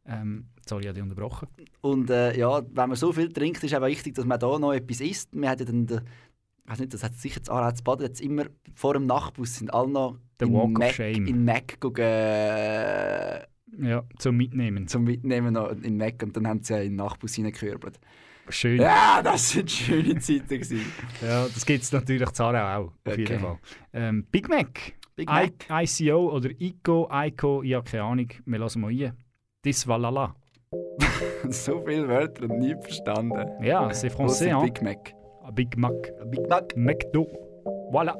[0.07, 1.49] Ähm, sorry, ich habe dich unterbrochen.
[1.81, 4.73] Und äh, ja, wenn man so viel trinkt, ist es wichtig, dass man da noch
[4.73, 5.29] etwas isst.
[5.33, 6.01] Wir hatten dann, den,
[6.65, 9.73] ich weiß nicht, das hat sicher das Aarhus Baden jetzt immer vor dem Nachtbus sind
[9.73, 13.41] alle noch Der in Walk Mac, in Mac gucken, äh,
[13.79, 14.87] Ja, zum Mitnehmen.
[14.87, 17.99] zum Mitnehmen noch in Mac und dann haben sie ja in den Nachtbus reingekürbelt.
[18.49, 18.81] Schön.
[18.81, 20.81] Ja, das sind schöne Zeiten gewesen.
[21.23, 23.21] Ja, das gibt es natürlich in Aarau auch, auf Okay.
[23.21, 23.59] jeden Fall.
[23.93, 24.93] Ähm, Big Mac.
[25.17, 25.53] Big Mac.
[25.71, 28.29] I ICO oder ICO, ICO, ich habe keine Ahnung.
[28.45, 29.13] Wir lassen mal rein.
[29.63, 30.35] Das Valhalla.
[31.51, 33.47] so viele Wörter und nie verstanden.
[33.63, 34.65] Ja, c'est français, hein?
[34.65, 35.15] Big Mac.
[35.45, 35.93] Ah, Big Mac.
[36.31, 36.77] Big Mac.
[36.77, 37.27] McDo.
[37.93, 38.17] Voilà.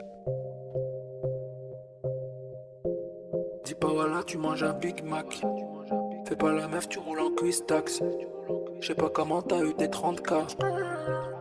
[3.65, 5.41] Dis pas voilà, tu manges un Big Mac.
[6.27, 8.03] Fais pas la meuf, tu roules en cuisse tax.
[8.81, 10.57] Je sais pas comment t'as eu tes 30k.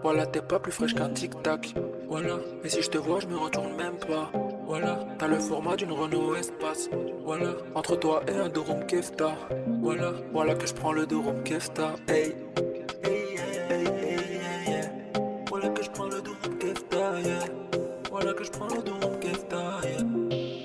[0.04, 1.74] Voilà, t'es pas plus fraîche qu'un tic-tac.
[2.08, 4.32] Voilà, et si je te vois, je me retourne même pas.
[4.66, 6.90] Voilà, t'as le format d'une Renault Espace.
[7.24, 9.32] Voilà, entre toi et un Dorum Kefta.
[9.82, 11.96] Voilà, voilà que je prends le Dorum Kefta.
[12.08, 12.36] Hey,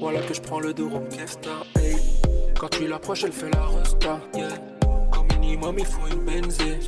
[0.09, 1.51] Voilà que je prends le Dorum Kefta,
[1.81, 1.97] hey.
[2.61, 4.51] Quand tu l'approches, elle fait la resta, yeah.
[5.19, 6.79] Au minimum, il faut une benzée.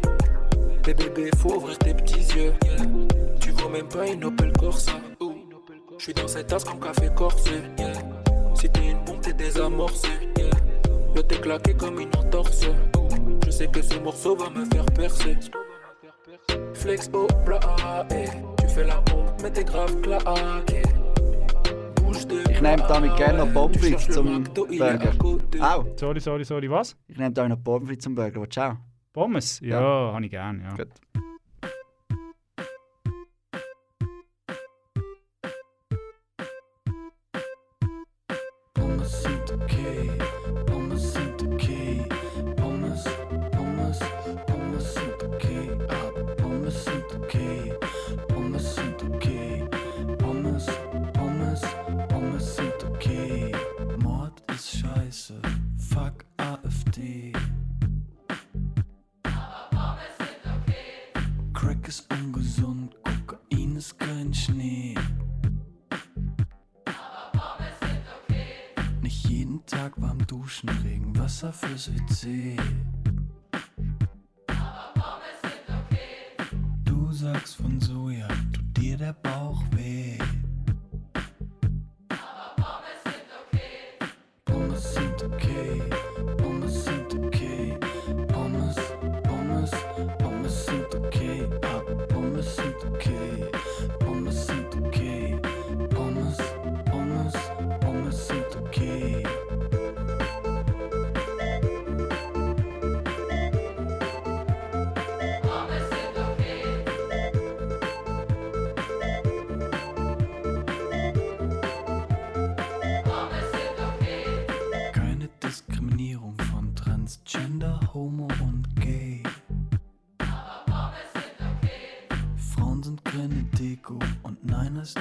[0.87, 2.77] Mais bébé, faut ouvrir tes petits yeux, yeah.
[3.41, 4.93] Tu vois même pas une Opel Corsa.
[5.99, 7.61] Je suis dans cette tasse comme café corsé.
[8.55, 10.07] Si t'es une bombe, t'es désamorcé,
[10.37, 10.51] yeah.
[11.17, 12.67] Yo, t'es claqué comme une entorse.
[13.45, 15.37] Je sais que ce morceau va me faire percer.
[16.73, 18.07] Flex au plat.
[18.61, 20.83] Tu fais la bombe, mais t'es grave claqué.
[22.59, 25.13] Ich nehme damit gerne noch Pommes frites zum Burger.
[25.61, 25.85] Au.
[25.95, 26.69] Sorry, sorry, sorry.
[26.69, 26.97] Was?
[27.07, 28.41] Ich nehme da noch Pommes frites zum Burger.
[28.41, 28.77] Auch?
[29.13, 29.61] Pommes?
[29.61, 30.13] Ja, Ja.
[30.13, 30.63] habe ich gern.
[30.63, 30.75] Ja.
[30.75, 30.89] Gut.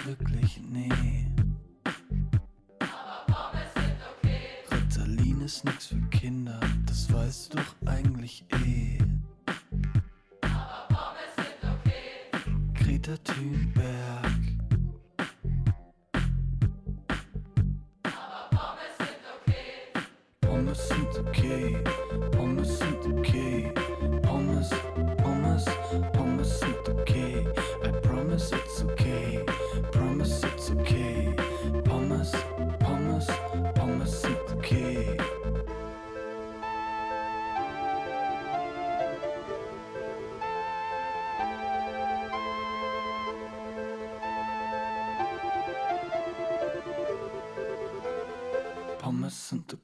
[0.06, 0.89] Wirklich nee.
[4.72, 5.97] Ritalin ist nix für
[49.48, 49.78] Pommes sind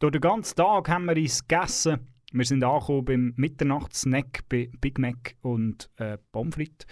[0.00, 2.08] Durch den ganzen Tag haben wir uns gegessen.
[2.32, 6.86] Wir sind angekommen beim Mitternachtssnack bei Big Mac und äh, Pommes frites.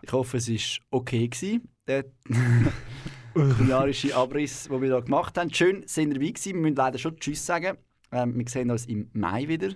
[0.00, 1.28] Ich hoffe, es war okay.
[1.28, 2.06] Gewesen, der
[3.34, 5.52] kulinarische Abriss, den wir hier gemacht haben.
[5.52, 6.54] Schön, sind ihr dabei gewesen.
[6.54, 7.76] Wir müssen leider schon Tschüss sagen.
[8.10, 9.74] Ähm, wir sehen uns im Mai wieder.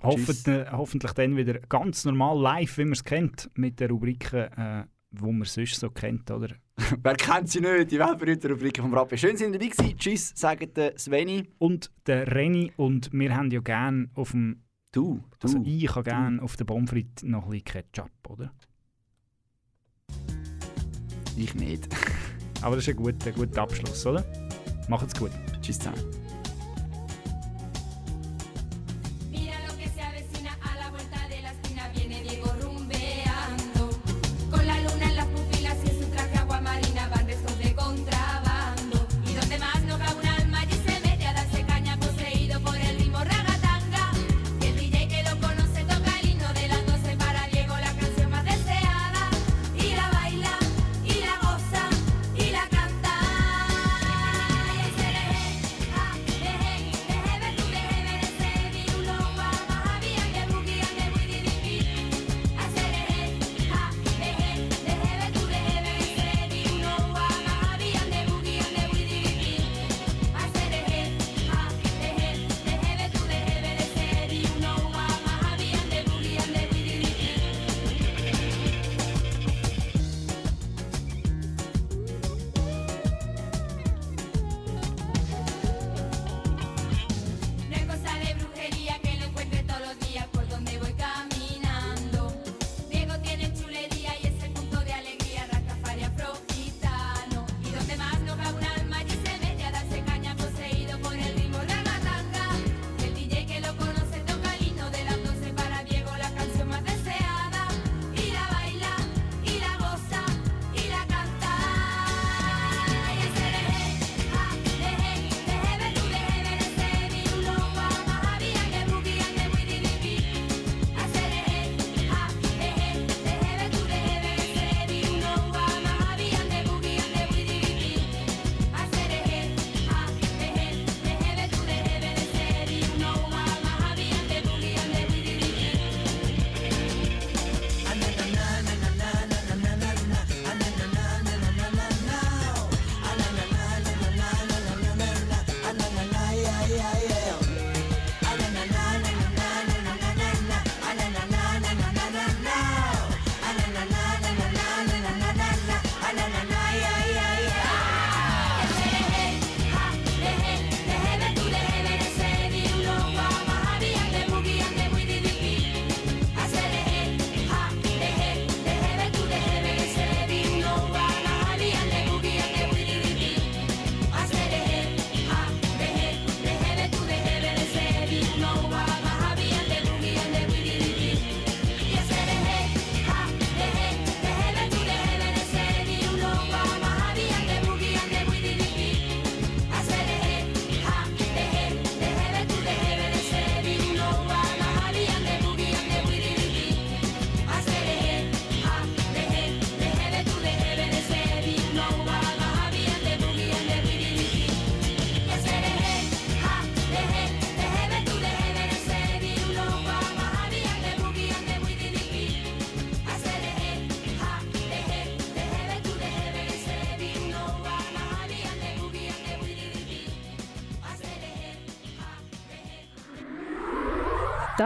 [0.00, 4.52] Hoffentlich, äh, hoffentlich dann wieder ganz normal live, wie man es kennt, mit den Rubriken,
[4.52, 6.54] äh, wo man sonst so kennt, oder?
[7.02, 7.90] Wer kennt sie nicht?
[7.90, 9.18] Die weltberühmte Rubrik vom Rappi.
[9.18, 9.98] Schön, sind ihr dabei gewesen.
[9.98, 11.48] Tschüss, sagt der Sveni.
[11.58, 14.62] Und der Reni und wir haben ja gerne auf dem...
[14.92, 18.52] Du, Also du, ich habe gerne auf den Pommes frites noch ein bisschen Ketchup, oder?
[21.36, 21.88] Ich nicht.
[22.60, 24.24] Aber das ist ein guter, guter Abschluss, oder?
[24.88, 25.30] Macht's gut.
[25.62, 26.02] Tschüss zusammen.